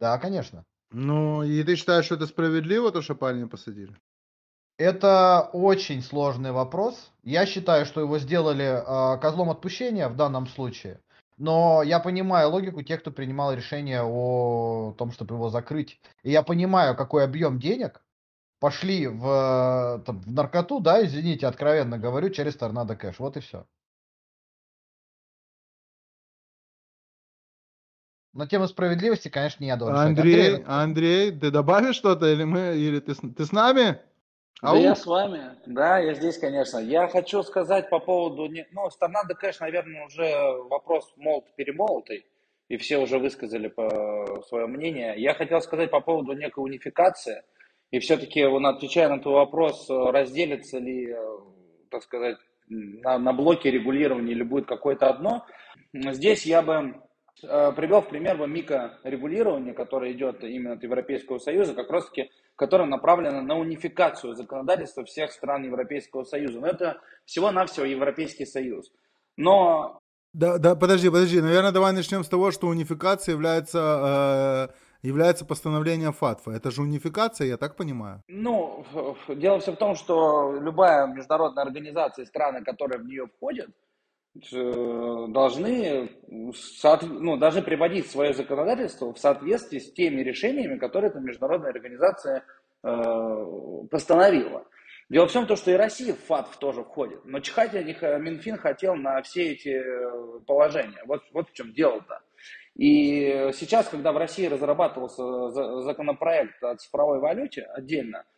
[0.00, 0.64] Да, конечно.
[0.90, 3.94] Ну, и ты считаешь, что это справедливо, то, что парня посадили?
[4.76, 7.12] Это очень сложный вопрос.
[7.22, 11.00] Я считаю, что его сделали э, козлом отпущения в данном случае.
[11.36, 16.00] Но я понимаю логику тех, кто принимал решение о том, чтобы его закрыть.
[16.22, 18.02] И я понимаю, какой объем денег
[18.60, 23.18] пошли в, там, в наркоту, да, извините, откровенно говорю, через торнадо кэш.
[23.18, 23.66] Вот и все.
[28.32, 29.96] На тему справедливости, конечно, не я должен.
[29.96, 34.00] Андрей, Андрей, Андрей, ты добавишь что-то или мы, или ты, ты с нами?
[34.64, 34.76] Да Ау.
[34.78, 36.78] я с вами, да, я здесь, конечно.
[36.78, 40.24] Я хочу сказать по поводу, ну, с торнадо кэш, наверное, уже
[40.70, 42.26] вопрос молот-перемолотый,
[42.68, 45.14] и все уже высказали по свое мнение.
[45.18, 47.42] Я хотел сказать по поводу некой унификации–
[47.94, 51.16] и все-таки, он, отвечая на твой вопрос, разделится ли, э,
[51.92, 55.46] так сказать, на, на блоки регулирования или будет какое-то одно,
[55.92, 56.92] здесь я бы э,
[57.40, 62.84] привел в пример бы микрорегулирование, которое идет именно от Европейского Союза, как раз таки, которое
[62.86, 66.60] направлено на унификацию законодательства всех стран Европейского Союза.
[66.60, 68.92] Но это всего-навсего Европейский Союз.
[69.36, 70.00] Но
[70.34, 71.40] да, да, подожди, подожди.
[71.40, 74.74] Наверное, давай начнем с того, что унификация является э,
[75.06, 76.50] является постановление ФАТФа.
[76.50, 78.22] Это же унификация, я так понимаю?
[78.26, 78.84] Ну,
[79.28, 83.72] дело все в том, что любая международная организация, страны, которые в нее входят, э,
[84.34, 86.10] должны,
[87.02, 92.44] ну, должны приводить свое законодательство в соответствии с теми решениями, которые эта международная организация
[92.82, 93.46] э,
[93.90, 94.66] постановила.
[95.08, 98.56] Дело в том, что и Россия в ФАТФ тоже входит, но чихать них э, Минфин
[98.56, 99.80] хотел на все эти
[100.46, 101.02] положения.
[101.06, 102.20] Вот, вот в чем дело-то.
[102.76, 105.50] И сейчас, когда в России разрабатывался
[105.82, 108.33] законопроект о цифровой валюте отдельно, э,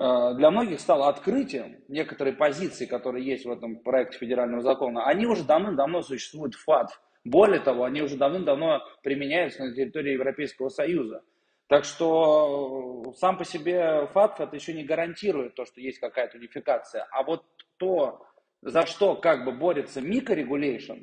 [0.00, 5.44] для многих стало открытием некоторые позиции, которые есть в этом проекте федерального закона, они уже
[5.44, 6.98] давным-давно существуют в ФАТФ.
[7.24, 11.22] Более того, они уже давным-давно применяются на территории Европейского Союза.
[11.66, 17.06] Так что сам по себе ФАТФ это еще не гарантирует то, что есть какая-то унификация.
[17.12, 17.44] А вот
[17.76, 18.24] то,
[18.62, 21.02] за что как бы борется микрорегулейшн,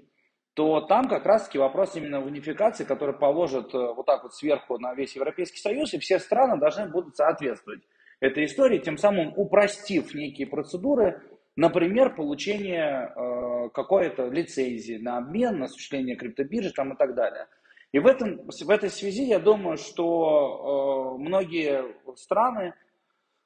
[0.56, 4.96] то там как раз-таки вопрос именно унификации, который положит э, вот так вот сверху на
[4.96, 7.84] весь Европейский Союз, и все страны должны будут соответствовать
[8.20, 11.22] этой истории, тем самым упростив некие процедуры,
[11.56, 17.48] например, получение э, какой-то лицензии на обмен, на осуществление криптобиржи там, и так далее.
[17.92, 21.84] И в, этом, в этой связи я думаю, что э, многие
[22.16, 22.74] страны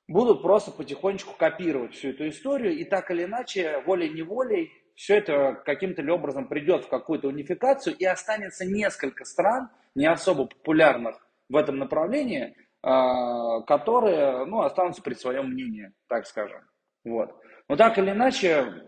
[0.07, 6.01] будут просто потихонечку копировать всю эту историю, и так или иначе, волей-неволей, все это каким-то
[6.13, 11.15] образом придет в какую-то унификацию и останется несколько стран, не особо популярных
[11.49, 16.61] в этом направлении, которые ну, останутся при своем мнении, так скажем.
[17.03, 17.35] Вот.
[17.67, 18.87] Но так или иначе,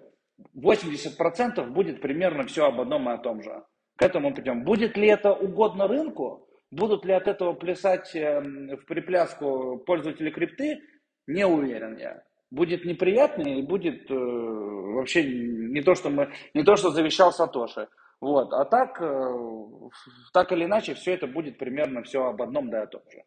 [0.57, 3.63] 80% будет примерно все об одном и о том же.
[3.97, 4.63] К этому придем.
[4.63, 6.47] Будет ли это угодно рынку?
[6.71, 10.81] Будут ли от этого плясать эм, в припляску пользователи крипты?
[11.27, 16.75] Не уверен я будет неприятно и будет э, вообще не то, что мы, не то,
[16.75, 17.87] что завещал Сатоши.
[18.21, 18.53] Вот.
[18.53, 19.89] А так, э,
[20.33, 23.23] так или иначе, все это будет примерно все об одном да о том же.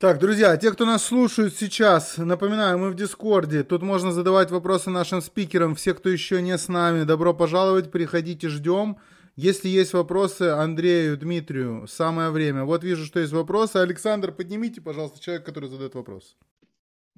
[0.00, 3.62] Так, друзья, те, кто нас слушают сейчас, напоминаю, мы в Дискорде.
[3.64, 5.74] Тут можно задавать вопросы нашим спикерам.
[5.74, 8.96] Все, кто еще не с нами, добро пожаловать, приходите, ждем.
[9.36, 12.64] Если есть вопросы Андрею, Дмитрию, самое время.
[12.64, 13.76] Вот вижу, что есть вопросы.
[13.76, 16.38] Александр, поднимите, пожалуйста, человек, который задает вопрос.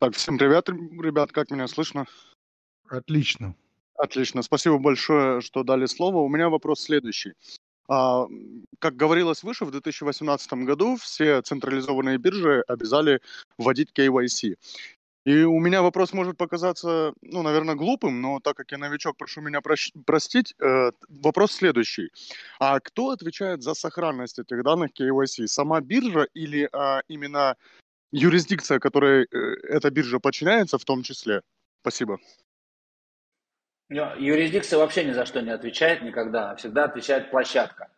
[0.01, 2.07] Так, всем привет, ребят, как меня слышно?
[2.89, 3.55] Отлично.
[3.95, 6.17] Отлично, спасибо большое, что дали слово.
[6.17, 7.35] У меня вопрос следующий.
[7.89, 8.27] А,
[8.79, 13.21] как говорилось выше, в 2018 году все централизованные биржи обязали
[13.59, 14.57] вводить KYC.
[15.25, 19.41] И у меня вопрос может показаться, ну, наверное, глупым, но так как я новичок, прошу
[19.41, 19.61] меня
[20.05, 20.55] простить.
[20.59, 22.11] Э, вопрос следующий.
[22.59, 25.47] А кто отвечает за сохранность этих данных KYC?
[25.47, 27.57] Сама биржа или а, именно
[28.11, 29.37] юрисдикция, которой э,
[29.69, 31.43] эта биржа подчиняется в том числе?
[31.83, 32.19] Спасибо.
[33.93, 37.89] Юрисдикция вообще ни за что не отвечает никогда, всегда отвечает площадка.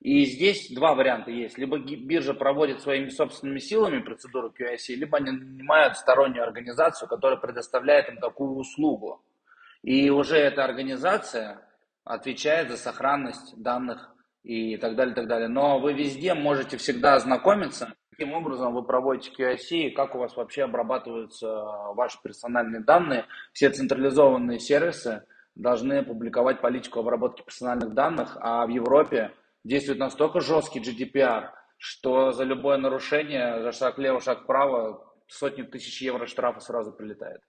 [0.00, 1.58] И здесь два варианта есть.
[1.58, 8.08] Либо биржа проводит своими собственными силами процедуру QIC, либо они нанимают стороннюю организацию, которая предоставляет
[8.08, 9.24] им такую услугу.
[9.82, 11.60] И уже эта организация
[12.04, 15.48] отвечает за сохранность данных и так далее, так далее.
[15.48, 20.62] Но вы везде можете всегда ознакомиться, каким образом вы проводите QIC, как у вас вообще
[20.62, 21.48] обрабатываются
[21.94, 23.26] ваши персональные данные.
[23.52, 25.24] Все централизованные сервисы
[25.58, 29.32] должны публиковать политику обработки персональных данных, а в Европе
[29.64, 36.00] действует настолько жесткий GDPR, что за любое нарушение, за шаг влево, шаг вправо, сотни тысяч
[36.00, 37.40] евро штрафа сразу прилетает.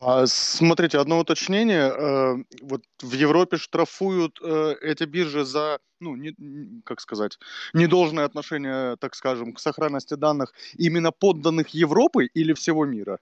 [0.00, 1.92] А, смотрите, одно уточнение.
[1.92, 6.34] Э, вот в Европе штрафуют э, эти биржи за, ну, не,
[6.84, 7.38] как сказать,
[7.72, 13.20] недолжное отношение, так скажем, к сохранности данных именно подданных Европы или всего мира?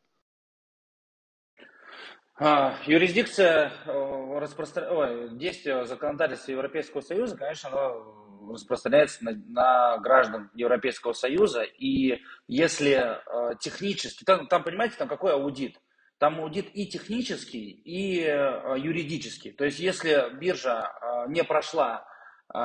[2.42, 4.88] А, юрисдикция э, распростр...
[4.90, 11.64] Ой, действия законодательства Европейского Союза, конечно, оно распространяется на, на граждан Европейского Союза.
[11.64, 15.79] И если э, технически, там, там, понимаете, там какой аудит?
[16.16, 19.53] Там аудит и технический, и э, юридический.
[19.53, 22.07] То есть, если биржа э, не прошла
[22.55, 22.59] э,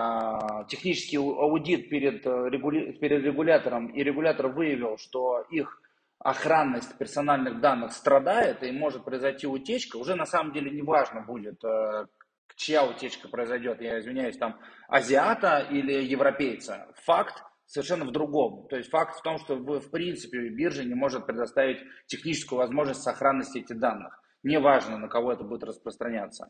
[0.70, 2.94] технический аудит перед, э, регули...
[2.94, 5.82] перед регулятором, и регулятор выявил, что их
[6.26, 11.64] охранность персональных данных страдает и может произойти утечка, уже на самом деле не важно будет,
[11.64, 12.08] э,
[12.56, 16.88] чья утечка произойдет, я извиняюсь, там азиата или европейца.
[17.04, 18.68] Факт совершенно в другом.
[18.70, 23.04] То есть факт в том, что вы, в принципе биржа не может предоставить техническую возможность
[23.04, 24.20] сохранности этих данных.
[24.42, 26.50] Неважно, на кого это будет распространяться.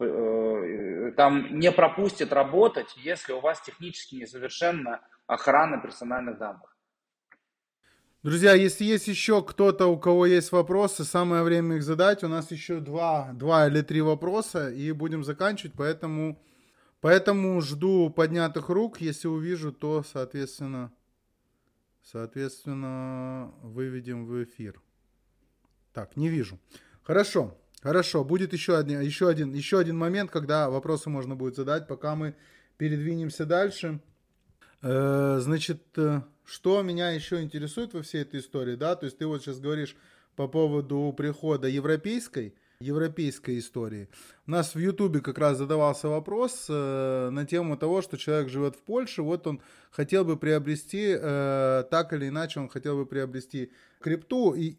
[0.00, 6.71] Э, там не пропустит работать, если у вас технически несовершенна охрана персональных данных.
[8.22, 12.22] Друзья, если есть еще кто-то, у кого есть вопросы, самое время их задать.
[12.22, 16.40] У нас еще два, два или три вопроса, и будем заканчивать, поэтому,
[17.00, 19.00] поэтому жду поднятых рук.
[19.00, 20.92] Если увижу, то, соответственно,
[22.04, 24.80] соответственно, выведем в эфир.
[25.92, 26.60] Так, не вижу.
[27.02, 28.22] Хорошо, хорошо.
[28.22, 32.36] Будет еще один, еще один, еще один момент, когда вопросы можно будет задать, пока мы
[32.76, 34.00] передвинемся дальше.
[34.80, 39.26] Э, значит, э, что меня еще интересует во всей этой истории, да, то есть ты
[39.26, 39.96] вот сейчас говоришь
[40.36, 44.08] по поводу прихода европейской, европейской истории.
[44.46, 48.76] У нас в Ютубе как раз задавался вопрос э, на тему того, что человек живет
[48.76, 53.70] в Польше, вот он хотел бы приобрести, э, так или иначе он хотел бы приобрести
[54.00, 54.76] крипту, и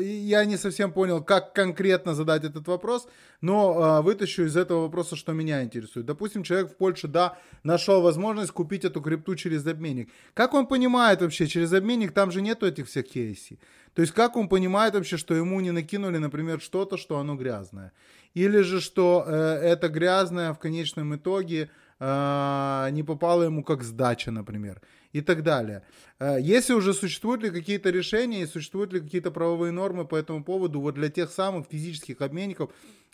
[0.00, 3.08] я не совсем понял, как конкретно задать этот вопрос,
[3.40, 6.06] но э, вытащу из этого вопроса, что меня интересует.
[6.06, 10.10] Допустим, человек в Польше, да, нашел возможность купить эту крипту через обменник.
[10.34, 13.58] Как он понимает вообще, через обменник там же нету этих всех кейсей?
[13.94, 17.92] То есть как он понимает вообще, что ему не накинули, например, что-то, что оно грязное?
[18.34, 21.68] Или же, что э, это грязное в конечном итоге э,
[22.00, 24.80] не попало ему как сдача, например?
[25.12, 25.82] и так далее.
[26.18, 30.44] Э, если уже существуют ли какие-то решения и существуют ли какие-то правовые нормы по этому
[30.44, 32.70] поводу вот для тех самых физических обменников,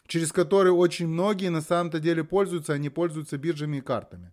[0.06, 4.32] через которые очень многие на самом-то деле пользуются, они пользуются биржами и картами?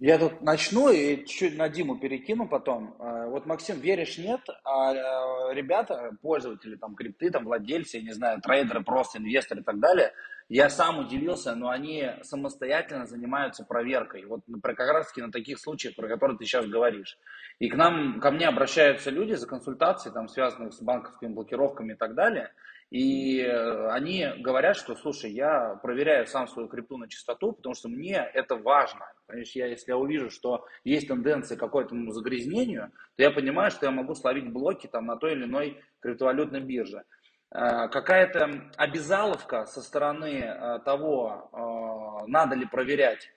[0.00, 2.94] Я тут начну и чуть-чуть на Диму перекину потом.
[3.00, 8.84] Вот, Максим, веришь, нет, а ребята, пользователи там крипты, там владельцы, я не знаю, трейдеры,
[8.84, 10.12] просто инвесторы и так далее–
[10.48, 14.24] я сам удивился, но они самостоятельно занимаются проверкой.
[14.24, 17.18] Вот как раз таки на таких случаях, про которые ты сейчас говоришь.
[17.58, 21.96] И к нам, ко мне обращаются люди за консультацией, там, связанных с банковскими блокировками и
[21.96, 22.52] так далее.
[22.90, 28.16] И они говорят, что, слушай, я проверяю сам свою крипту на чистоту, потому что мне
[28.16, 29.04] это важно.
[29.26, 33.84] Понимаешь, я, если я увижу, что есть тенденция к какому-то загрязнению, то я понимаю, что
[33.84, 37.04] я могу словить блоки там, на той или иной криптовалютной бирже.
[37.50, 43.30] Э, какая-то обязаловка со стороны э, того, э, надо ли проверять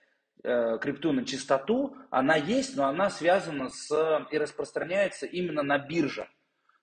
[0.44, 6.28] крипту на чистоту, она есть, но она связана с и распространяется именно на бирже.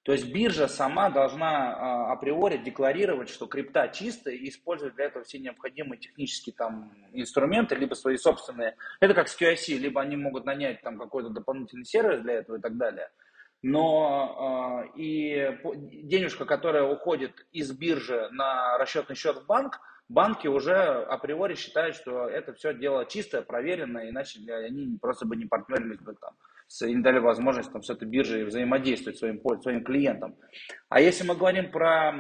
[0.04, 5.40] То есть биржа сама должна априори декларировать, что крипта чистая и использовать для этого все
[5.40, 8.78] необходимые технические там инструменты, либо свои собственные.
[9.02, 12.62] Это как с QIC, либо они могут нанять там какой-то дополнительный сервис для этого и
[12.62, 13.10] так далее.
[13.62, 15.57] Но э, и
[16.03, 22.28] денежка, которая уходит из биржи на расчетный счет в банк, банки уже априори считают, что
[22.28, 26.34] это все дело чистое, проверенное, иначе они просто бы не партнерились бы там
[26.82, 30.36] не дали возможность там, с этой биржей взаимодействовать своим, своим клиентам.
[30.88, 32.14] А если мы говорим про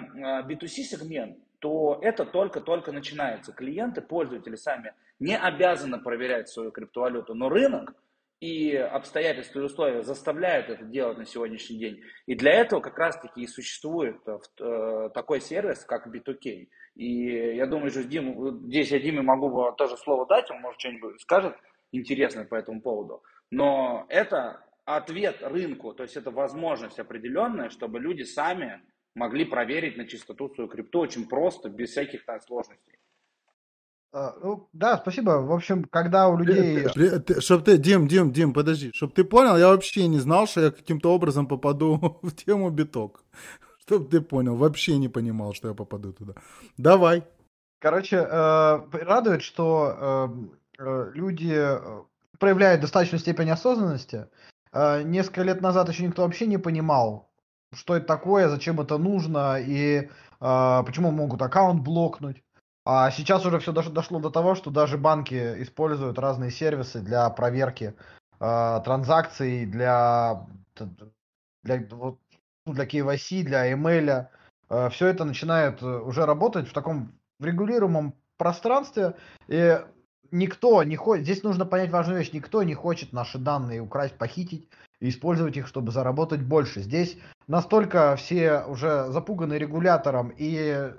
[0.47, 3.51] B2C сегмент, то это только-только начинается.
[3.51, 7.93] Клиенты, пользователи сами не обязаны проверять свою криптовалюту, но рынок
[8.39, 12.01] и обстоятельства и условия заставляют это делать на сегодняшний день.
[12.25, 16.67] И для этого как раз-таки и существует э, такой сервис, как B2K.
[16.95, 21.21] И я думаю, что Дим, здесь я Диме могу тоже слово дать, он может что-нибудь
[21.21, 21.55] скажет
[21.91, 23.23] интересное по этому поводу.
[23.51, 28.81] Но это ответ рынку, то есть это возможность определенная, чтобы люди сами
[29.15, 32.99] могли проверить на чистоту свою крипту очень просто, без всяких там сложностей.
[34.11, 35.41] А, ну, да, спасибо.
[35.41, 36.87] В общем, когда у людей...
[37.39, 38.91] Чтоб ты, Дим, Дим, Дим, подожди.
[38.93, 43.23] Чтоб ты понял, я вообще не знал, что я каким-то образом попаду в тему биток.
[43.81, 46.33] Чтоб ты понял, вообще не понимал, что я попаду туда.
[46.77, 47.23] Давай.
[47.79, 49.95] Короче, э, радует, что
[50.79, 51.79] э, э, люди
[52.39, 54.27] проявляет достаточную степень осознанности.
[54.71, 57.29] А, несколько лет назад еще никто вообще не понимал,
[57.73, 62.43] что это такое, зачем это нужно и а, почему могут аккаунт блокнуть.
[62.91, 67.93] А сейчас уже все дошло до того, что даже банки используют разные сервисы для проверки
[68.39, 70.47] э, транзакций, для,
[71.61, 72.17] для, вот,
[72.65, 74.25] ну, для KYC, для email.
[74.71, 79.13] Э, все это начинает уже работать в таком регулируемом пространстве.
[79.47, 79.79] И
[80.31, 84.67] никто не хочет, здесь нужно понять важную вещь, никто не хочет наши данные украсть, похитить
[84.99, 86.81] и использовать их, чтобы заработать больше.
[86.81, 90.91] Здесь настолько все уже запуганы регулятором и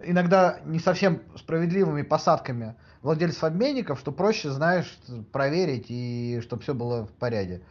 [0.00, 4.98] иногда не совсем справедливыми посадками владельцев обменников, что проще, знаешь,
[5.32, 7.62] проверить и чтобы все было в порядке.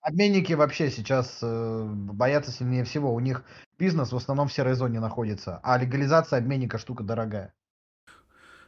[0.00, 3.14] Обменники вообще сейчас э, боятся сильнее всего.
[3.14, 3.42] У них
[3.78, 7.54] бизнес в основном в серой зоне находится, а легализация обменника штука дорогая.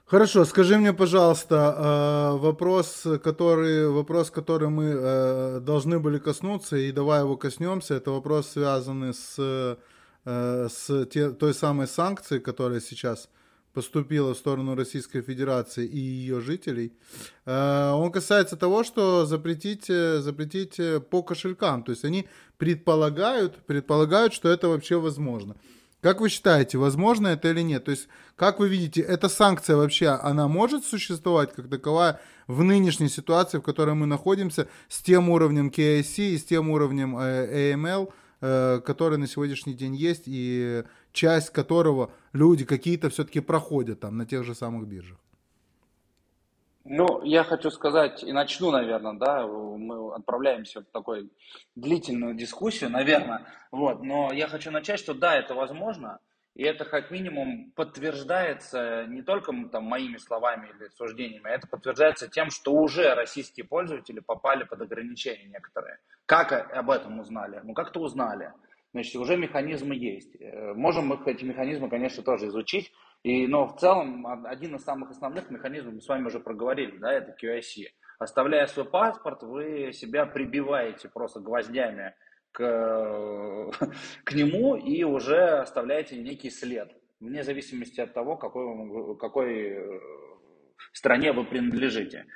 [0.09, 6.93] Хорошо, скажи мне, пожалуйста, э, вопрос, который, вопрос, который мы э, должны были коснуться, и
[6.93, 13.29] давай его коснемся, это вопрос, связанный с, э, с те, той самой санкцией, которая сейчас
[13.73, 16.93] поступила в сторону Российской Федерации и ее жителей.
[17.45, 20.81] Он касается того, что запретить, запретить
[21.11, 22.27] по кошелькам, то есть они
[22.59, 25.57] предполагают, предполагают, что это вообще возможно.
[26.07, 27.87] Как вы считаете, возможно это или нет?
[27.87, 33.09] То есть, как вы видите, эта санкция вообще, она может существовать как таковая в нынешней
[33.09, 38.13] ситуации, в которой мы находимся, с тем уровнем KIC и с тем уровнем э, AML,
[38.41, 44.27] э, который на сегодняшний день есть, и часть которого люди какие-то все-таки проходят там на
[44.27, 45.19] тех же самых биржах?
[46.89, 51.31] Ну, я хочу сказать, и начну, наверное, да, мы отправляемся в такую
[51.75, 56.21] длительную дискуссию, наверное, вот, но я хочу начать, что да, это возможно,
[56.55, 62.29] и это как минимум подтверждается не только там, моими словами или суждениями, а это подтверждается
[62.29, 65.99] тем, что уже российские пользователи попали под ограничения некоторые.
[66.25, 67.61] Как об этом узнали?
[67.65, 68.53] Ну, как-то узнали.
[68.93, 70.35] Значит, уже механизмы есть.
[70.41, 72.91] Э, можем мы эти механизмы, конечно, тоже изучить,
[73.27, 77.13] и, но в целом один из самых основных механизмов мы с вами уже проговорили, да,
[77.13, 77.87] это QIC.
[78.21, 82.15] Оставляя свой паспорт, вы себя прибиваете просто гвоздями
[82.53, 82.63] к,
[84.25, 90.01] к нему и уже оставляете некий след, вне зависимости от того, какой, какой э,
[90.93, 92.27] стране вы принадлежите.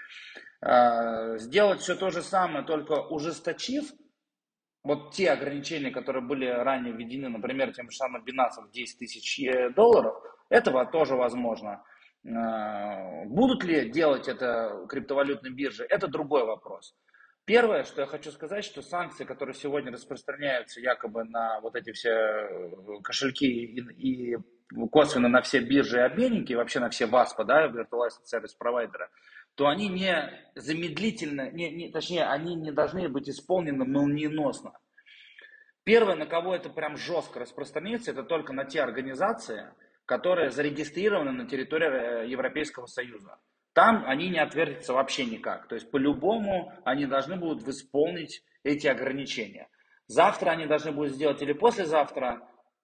[0.60, 3.84] А, сделать все то же самое, только ужесточив
[4.82, 9.70] вот те ограничения, которые были ранее введены, например, тем же самым Binance 10 тысяч э,
[9.70, 10.16] долларов,
[10.50, 11.82] этого тоже возможно.
[12.24, 16.94] Э, будут ли делать это криптовалютные биржи, это другой вопрос.
[17.46, 22.10] Первое, что я хочу сказать, что санкции, которые сегодня распространяются якобы на вот эти все
[22.10, 22.70] э,
[23.02, 24.36] кошельки и, и
[24.90, 29.08] косвенно на все биржи и обменники, вообще на все ВАСПа, да, Virtualized Service Provider,
[29.54, 34.72] то они не замедлительно, не, не, точнее, они не должны быть исполнены молниеносно.
[35.82, 39.72] Первое, на кого это прям жестко распространяется, это только на те организации,
[40.10, 43.38] которые зарегистрированы на территории э, Европейского Союза.
[43.74, 45.68] Там они не отвертятся вообще никак.
[45.68, 49.68] То есть по-любому они должны будут исполнить эти ограничения.
[50.08, 52.42] Завтра они должны будут сделать или послезавтра,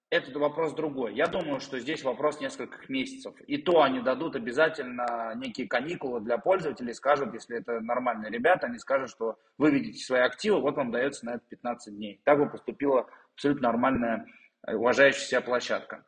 [0.09, 1.15] это вопрос другой.
[1.15, 3.35] Я думаю, что здесь вопрос нескольких месяцев.
[3.41, 8.79] И то они дадут обязательно некие каникулы для пользователей, скажут, если это нормальные ребята, они
[8.79, 12.21] скажут, что вы видите свои активы, вот вам дается на это 15 дней.
[12.23, 14.25] Так бы поступила абсолютно нормальная,
[14.65, 16.05] э, уважающая себя площадка.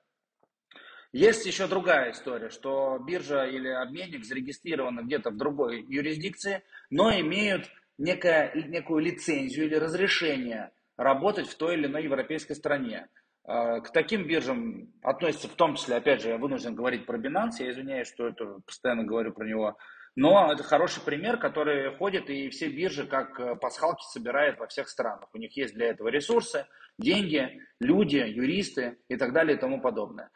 [1.11, 7.67] Есть еще другая история, что биржа или обменник зарегистрированы где-то в другой юрисдикции, но имеют
[7.97, 13.07] некое, некую лицензию или разрешение работать в той или иной европейской стране.
[13.43, 17.55] А, к таким биржам относится в том числе, опять же, я вынужден говорить про Binance,
[17.59, 19.77] я извиняюсь, что это постоянно говорю про него,
[20.15, 24.89] но это хороший пример, который ходит и все биржи как э, пасхалки собирает во всех
[24.89, 25.29] странах.
[25.33, 26.67] У них есть для этого ресурсы,
[26.99, 30.29] деньги, люди, юристы и так далее и тому подобное.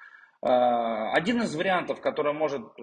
[0.45, 2.81] А, один из вариантов, который может э,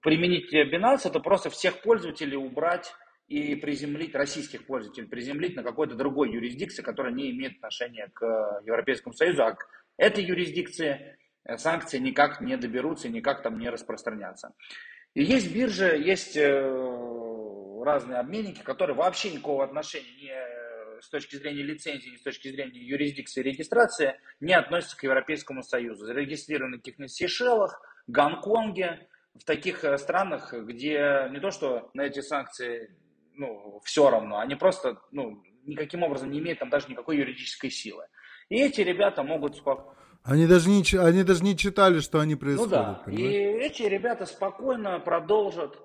[0.00, 2.92] применить Binance, это просто всех пользователей убрать
[3.28, 8.24] и приземлить российских пользователей, приземлить на какой-то другой юрисдикции, которая не имеет отношения к
[8.64, 13.68] Европейскому Союзу, а к этой юрисдикции э, санкции никак не доберутся и никак там не
[13.68, 14.52] распространятся.
[15.14, 20.55] И есть биржи, есть э, разные обменники, которые вообще никакого отношения не э,
[21.00, 26.06] с точки зрения лицензии, ни с точки зрения юрисдикции регистрации не относятся к Европейскому Союзу.
[26.06, 32.90] Зарегистрированы в каких-нибудь Сейшелах, Гонконге, в таких странах, где не то, что на эти санкции
[33.36, 34.38] ну, все равно.
[34.38, 38.04] Они просто, ну, никаким образом не имеют там даже никакой юридической силы.
[38.48, 39.92] И эти ребята могут спокойно...
[40.22, 42.72] Они даже, не, они даже не читали, что они происходят.
[42.72, 43.32] Ну да, понимаешь?
[43.32, 45.78] и эти ребята спокойно продолжат э,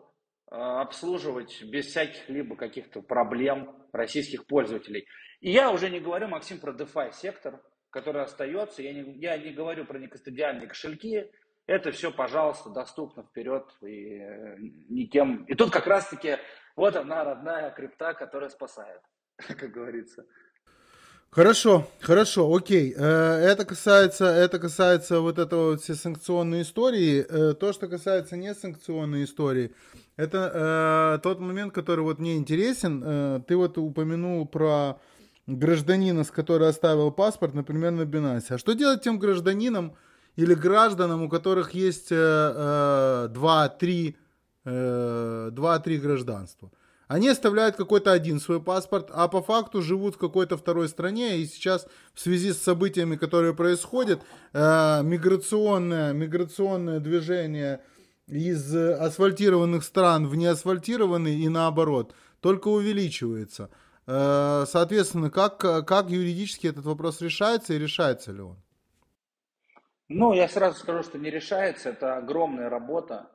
[0.51, 5.07] обслуживать без всяких либо каких-то проблем российских пользователей.
[5.39, 8.81] И я уже не говорю, Максим, про DeFi сектор, который остается.
[8.83, 11.31] Я не, я не говорю про некостадиальные кошельки.
[11.67, 14.57] Это все, пожалуйста, доступно вперед и э,
[14.89, 15.45] никем.
[15.45, 16.37] И тут как раз-таки
[16.75, 19.01] вот она, родная крипта, которая спасает,
[19.37, 20.25] как говорится.
[21.33, 22.93] Хорошо, хорошо, окей.
[22.93, 27.25] Э, это касается, это касается вот этого все санкционной истории.
[27.25, 29.71] Э, то, что касается несанкционной истории,
[30.17, 33.43] это э, тот момент, который вот мне интересен.
[33.47, 34.99] Ты вот упомянул про
[35.47, 38.47] гражданина, с который оставил паспорт, например, на Binance.
[38.49, 39.95] А что делать тем гражданинам
[40.35, 44.15] или гражданам, у которых есть э, э, 2-3
[44.65, 46.71] 2-3 э, гражданства.
[47.11, 51.39] Они оставляют какой-то один свой паспорт, а по факту живут в какой-то второй стране.
[51.39, 54.21] И сейчас в связи с событиями, которые происходят,
[54.53, 57.81] э, миграционное, миграционное движение
[58.27, 63.69] из асфальтированных стран в неасфальтированные и наоборот только увеличивается.
[64.07, 68.55] Э, соответственно, как, как юридически этот вопрос решается и решается ли он?
[70.07, 71.89] Ну, я сразу скажу, что не решается.
[71.89, 73.27] Это огромная работа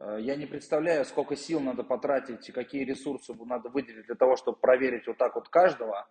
[0.00, 5.06] я не представляю, сколько сил надо потратить, какие ресурсы надо выделить для того, чтобы проверить
[5.06, 6.06] вот так вот каждого.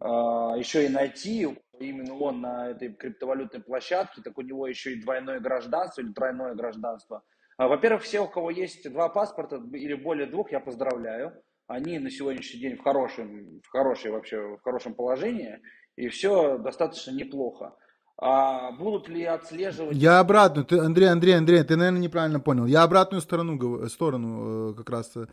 [0.00, 5.00] Э, еще и найти именно он на этой криптовалютной площадке, так у него еще и
[5.00, 7.22] двойное гражданство или тройное гражданство.
[7.58, 11.42] Э, во-первых, все, у кого есть два паспорта или более двух, я поздравляю.
[11.66, 15.60] Они на сегодняшний день в хорошем, в хорошей вообще, в хорошем положении,
[15.96, 17.74] и все достаточно неплохо.
[18.18, 19.96] А будут ли отслеживать...
[19.96, 22.64] Я обратно, ты, Андрей, Андрей, Андрей, ты, наверное, неправильно понял.
[22.64, 25.26] Я обратную сторону, сторону э, как раз э,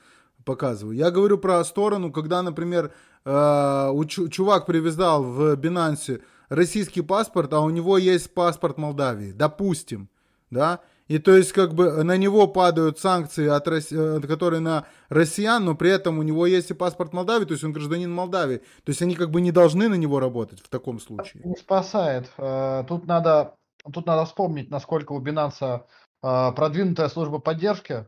[0.43, 0.95] показываю.
[0.95, 2.91] Я говорю про сторону, когда, например,
[3.23, 3.91] э,
[4.29, 10.09] чувак привязал в Binance российский паспорт, а у него есть паспорт Молдавии, допустим,
[10.51, 15.63] да, и то есть как бы на него падают санкции, от, э, которые на россиян,
[15.63, 18.57] но при этом у него есть и паспорт Молдавии, то есть он гражданин Молдавии.
[18.57, 21.43] То есть они как бы не должны на него работать в таком случае.
[21.43, 22.31] Не спасает.
[22.37, 23.55] Э, тут надо,
[23.91, 25.81] тут надо вспомнить, насколько у Binance
[26.23, 28.05] э, продвинутая служба поддержки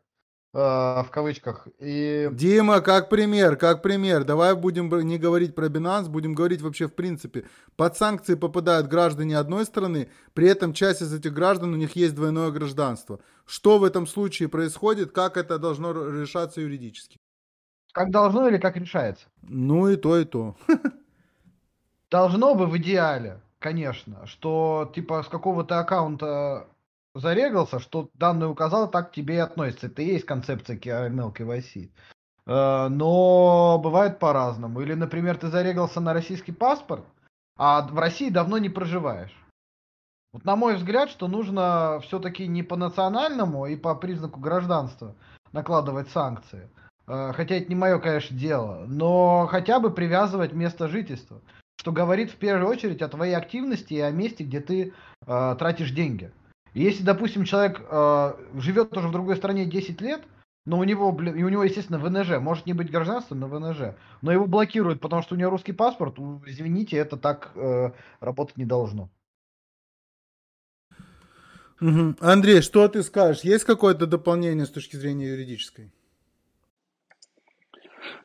[0.55, 1.67] в кавычках.
[1.79, 2.29] И...
[2.31, 4.23] Дима, как пример, как пример.
[4.23, 7.43] Давай будем не говорить про Binance, будем говорить вообще в принципе.
[7.75, 12.15] Под санкции попадают граждане одной страны, при этом часть из этих граждан у них есть
[12.15, 13.19] двойное гражданство.
[13.45, 17.19] Что в этом случае происходит, как это должно решаться юридически?
[17.91, 19.27] Как должно или как решается?
[19.41, 20.55] Ну и то, и то.
[22.09, 26.67] Должно бы в идеале, конечно, что типа с какого-то аккаунта
[27.15, 29.87] зарегался, что данные указал, так к тебе и относится.
[29.87, 31.89] Это и есть концепция KML KYC.
[32.45, 34.81] Э, но бывает по-разному.
[34.81, 37.05] Или, например, ты зарегался на российский паспорт,
[37.57, 39.35] а в России давно не проживаешь.
[40.33, 45.15] Вот на мой взгляд, что нужно все-таки не по национальному и по признаку гражданства
[45.53, 46.69] накладывать санкции.
[47.07, 48.85] Э, хотя это не мое, конечно, дело.
[48.87, 51.41] Но хотя бы привязывать место жительства.
[51.77, 54.93] Что говорит в первую очередь о твоей активности и о месте, где ты
[55.25, 56.31] э, тратишь деньги.
[56.75, 60.21] Если, допустим, человек э, живет тоже в другой стране 10 лет,
[60.65, 63.95] но у него, блин, и у него, естественно, ВНЖ, может не быть гражданством, но ВНЖ,
[64.21, 68.65] но его блокируют, потому что у него русский паспорт, извините, это так э, работать не
[68.65, 69.09] должно.
[71.79, 72.15] Угу.
[72.19, 73.45] Андрей, что ты скажешь?
[73.45, 75.93] Есть какое-то дополнение с точки зрения юридической?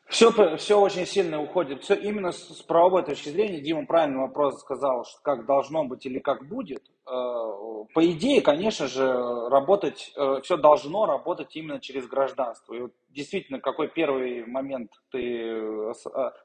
[0.09, 1.85] Все, все очень сильно уходит.
[1.85, 3.61] Все именно с, с правовой точки зрения.
[3.61, 6.83] Дима правильный вопрос сказал, что как должно быть или как будет.
[7.11, 9.05] Э, по идее, конечно же,
[9.49, 12.73] работать, э, все должно работать именно через гражданство.
[12.75, 15.93] И вот действительно, какой первый момент ты э,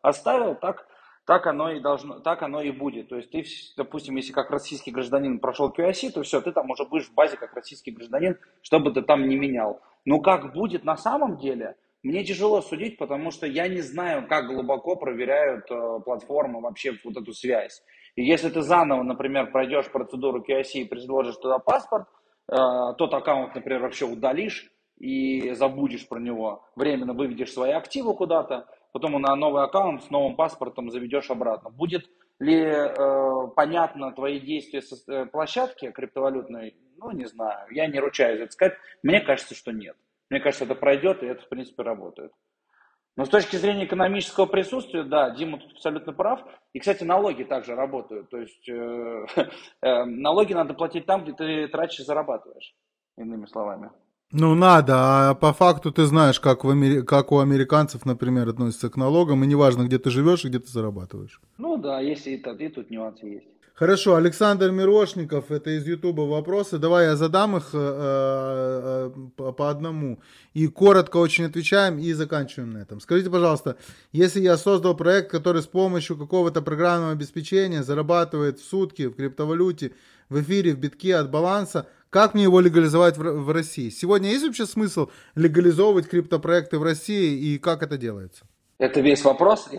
[0.02, 0.88] оставил, так,
[1.28, 3.10] так оно и должно, так оно и будет.
[3.10, 3.46] То есть ты,
[3.78, 7.38] допустим, если как российский гражданин прошел QIC, то все, ты там уже будешь в базе
[7.38, 9.82] как российский гражданин, что бы ты там не менял.
[10.04, 14.46] Но как будет на самом деле– мне тяжело судить, потому что я не знаю, как
[14.46, 15.66] глубоко проверяют
[16.06, 17.82] платформы вообще вот эту связь.
[18.16, 22.08] И если ты заново, например, пройдешь процедуру KYC и предложишь туда паспорт,
[22.50, 22.56] э,
[22.98, 29.22] тот аккаунт, например, вообще удалишь и забудешь про него, временно выведешь свои активы куда-то, потом
[29.22, 31.70] на новый аккаунт с новым паспортом заведешь обратно.
[31.70, 32.10] Будет
[32.40, 36.76] ли э, понятно твои действия с э, площадки криптовалютной?
[36.98, 38.78] Ну, не знаю, я не ручаюсь это сказать.
[39.04, 39.98] Мне кажется, что нет.
[40.30, 42.32] Мне кажется, это пройдет, и это, в принципе, работает.
[43.18, 46.42] Но с точки зрения экономического присутствия, да, Дима тут абсолютно прав.
[46.74, 48.30] И, кстати, налоги также работают.
[48.30, 49.26] То есть э,
[49.82, 52.76] э, налоги надо платить там, где ты тратишь и зарабатываешь,
[53.18, 53.92] иными словами.
[54.32, 57.04] Ну, надо, а по факту ты знаешь, как, в Амери...
[57.04, 60.68] как у американцев, например, относятся к налогам, и неважно, где ты живешь и где ты
[60.68, 61.40] зарабатываешь.
[61.58, 63.48] Ну да, есть и, и тут нюансы есть.
[63.76, 66.78] Хорошо, Александр Мирошников, это из Ютуба вопросы.
[66.78, 70.22] Давай я задам их э, э, по, по одному.
[70.54, 73.02] И коротко очень отвечаем и заканчиваем на этом.
[73.02, 73.76] Скажите, пожалуйста,
[74.14, 79.92] если я создал проект, который с помощью какого-то программного обеспечения зарабатывает в сутки в криптовалюте,
[80.30, 83.90] в эфире, в битке от баланса, как мне его легализовать в, в России?
[83.90, 88.46] Сегодня есть вообще смысл легализовывать криптопроекты в России и как это делается?
[88.78, 89.68] Это весь вопрос?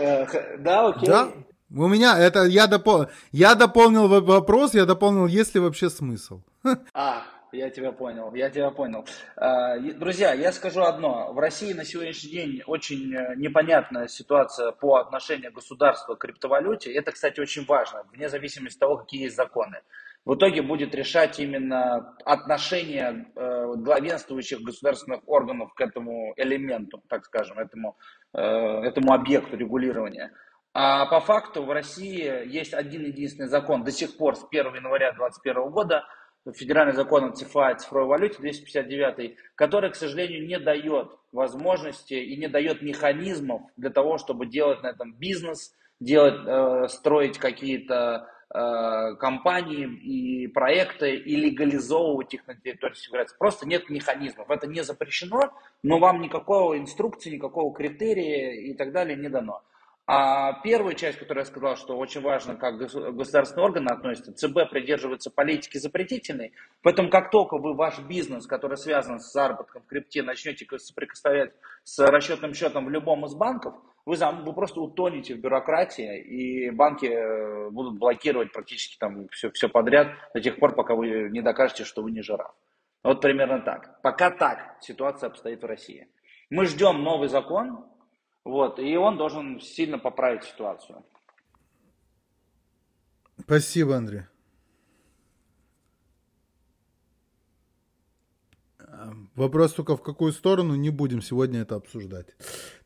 [0.00, 1.08] Э, да, окей.
[1.08, 1.32] Да?
[1.70, 6.40] У меня это я допол я дополнил вопрос, я дополнил, есть ли вообще смысл.
[6.94, 9.06] А, я тебя понял, я тебя понял.
[9.36, 11.32] А, друзья, я скажу одно.
[11.32, 16.92] В России на сегодняшний день очень э, непонятная ситуация по отношению государства к криптовалюте.
[16.92, 19.80] Это, кстати, очень важно, вне зависимости от того, какие есть законы.
[20.24, 27.58] В итоге будет решать именно отношение э, главенствующих государственных органов к этому элементу, так скажем,
[27.58, 27.96] этому,
[28.34, 30.32] э, этому объекту регулирования.
[30.80, 35.10] А по факту в России есть один единственный закон до сих пор с 1 января
[35.10, 36.04] 2021 года,
[36.54, 42.46] федеральный закон о ЦФА, цифровой валюте 259, который, к сожалению, не дает возможности и не
[42.46, 49.84] дает механизмов для того, чтобы делать на этом бизнес, делать, э, строить какие-то э, компании
[49.84, 53.36] и проекты и легализовывать их на территории Федерации.
[53.36, 54.48] Просто нет механизмов.
[54.48, 55.52] Это не запрещено,
[55.82, 59.64] но вам никакого инструкции, никакого критерия и так далее не дано.
[60.10, 65.30] А первая часть, которую я сказал, что очень важно, как государственные органы относятся, ЦБ придерживается
[65.30, 70.66] политики запретительной, поэтому как только вы ваш бизнес, который связан с заработком в крипте, начнете
[70.78, 71.52] соприкосновять
[71.84, 73.74] с расчетным счетом в любом из банков,
[74.06, 79.68] вы, вы просто утонете в бюрократии, и банки э, будут блокировать практически там все, все
[79.68, 82.54] подряд до тех пор, пока вы не докажете, что вы не жираф.
[83.04, 84.00] Вот примерно так.
[84.00, 86.08] Пока так ситуация обстоит в России.
[86.48, 87.84] Мы ждем новый закон,
[88.44, 91.04] вот, и он должен сильно поправить ситуацию.
[93.40, 94.22] Спасибо, Андрей.
[99.34, 102.26] Вопрос только в какую сторону, не будем сегодня это обсуждать.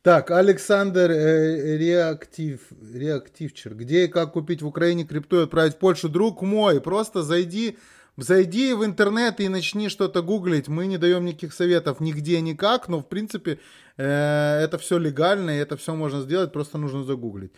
[0.02, 2.60] Так, Александр э, Реактив,
[2.92, 3.74] Реактивчер.
[3.74, 6.08] Где и как купить в Украине крипту и отправить в Польшу?
[6.08, 7.78] Друг мой, просто зайди
[8.18, 10.68] Зайди в интернет и начни что-то гуглить.
[10.68, 13.58] Мы не даем никаких советов нигде, никак, но в принципе
[13.96, 17.52] э, это все легально, и это все можно сделать, просто нужно загуглить.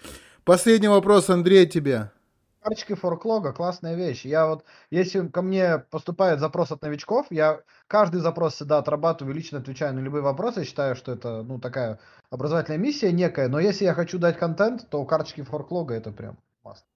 [0.45, 2.13] Последний вопрос, Андрей, тебе.
[2.61, 4.25] Карточки форклога классная вещь.
[4.25, 9.59] Я вот, если ко мне поступает запрос от новичков, я каждый запрос всегда отрабатываю, лично
[9.59, 10.61] отвечаю на любые вопросы.
[10.61, 11.99] Я считаю, что это, ну, такая
[12.31, 13.49] образовательная миссия некая.
[13.49, 16.87] Но если я хочу дать контент, то карточки форклога это прям классно.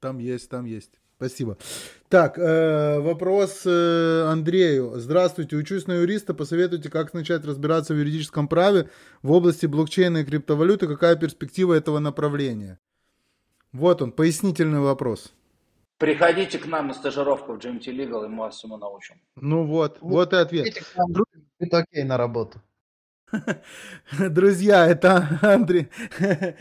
[0.00, 1.00] Там есть, там есть.
[1.16, 1.56] Спасибо.
[2.08, 4.92] Так, э, вопрос э, Андрею.
[4.96, 6.34] Здравствуйте, учусь на юриста.
[6.34, 8.88] Посоветуйте, как начать разбираться в юридическом праве
[9.22, 10.86] в области блокчейна и криптовалюты.
[10.86, 12.78] Какая перспектива этого направления?
[13.72, 15.32] Вот он, пояснительный вопрос.
[15.98, 19.16] Приходите к нам на стажировку в GMT Legal, и мы вас всему научим.
[19.36, 20.82] Ну вот, вот, вот и ответ.
[21.58, 22.60] Это окей на работу.
[24.30, 25.88] Друзья, это Андрей.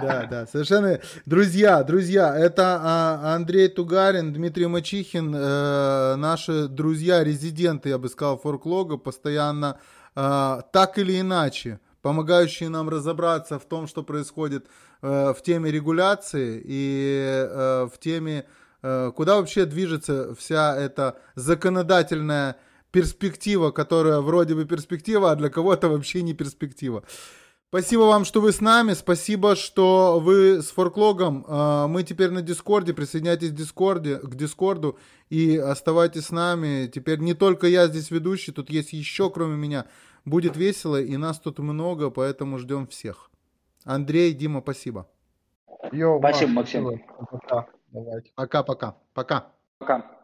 [0.00, 1.00] Да, да, совершенно.
[1.26, 8.38] Друзья, друзья, это а, Андрей Тугарин, Дмитрий Мачихин, э, наши друзья, резиденты, я бы сказал,
[8.38, 9.80] Форклога, постоянно
[10.14, 14.66] э, так или иначе помогающие нам разобраться в том, что происходит
[15.02, 17.48] э, в теме регуляции и
[17.92, 18.44] в теме
[18.82, 22.56] э, куда вообще движется вся эта законодательная
[22.90, 27.04] перспектива, которая вроде бы перспектива, а для кого-то вообще не перспектива.
[27.68, 28.94] Спасибо вам, что вы с нами.
[28.94, 31.44] Спасибо, что вы с ForkLog ом.
[31.46, 32.94] Э, мы теперь на Дискорде.
[32.94, 36.86] Присоединяйтесь к, Дискорде, к Дискорду и оставайтесь с нами.
[36.86, 39.84] Теперь не только я здесь ведущий, тут есть еще, кроме меня.
[40.24, 43.30] Будет весело, и нас тут много, поэтому ждем всех.
[43.84, 45.06] Андрей, Дима, спасибо.
[45.92, 47.02] Йо, спасибо, Максим.
[48.34, 48.96] Пока-пока.
[49.12, 49.52] Пока.
[49.78, 50.17] Пока.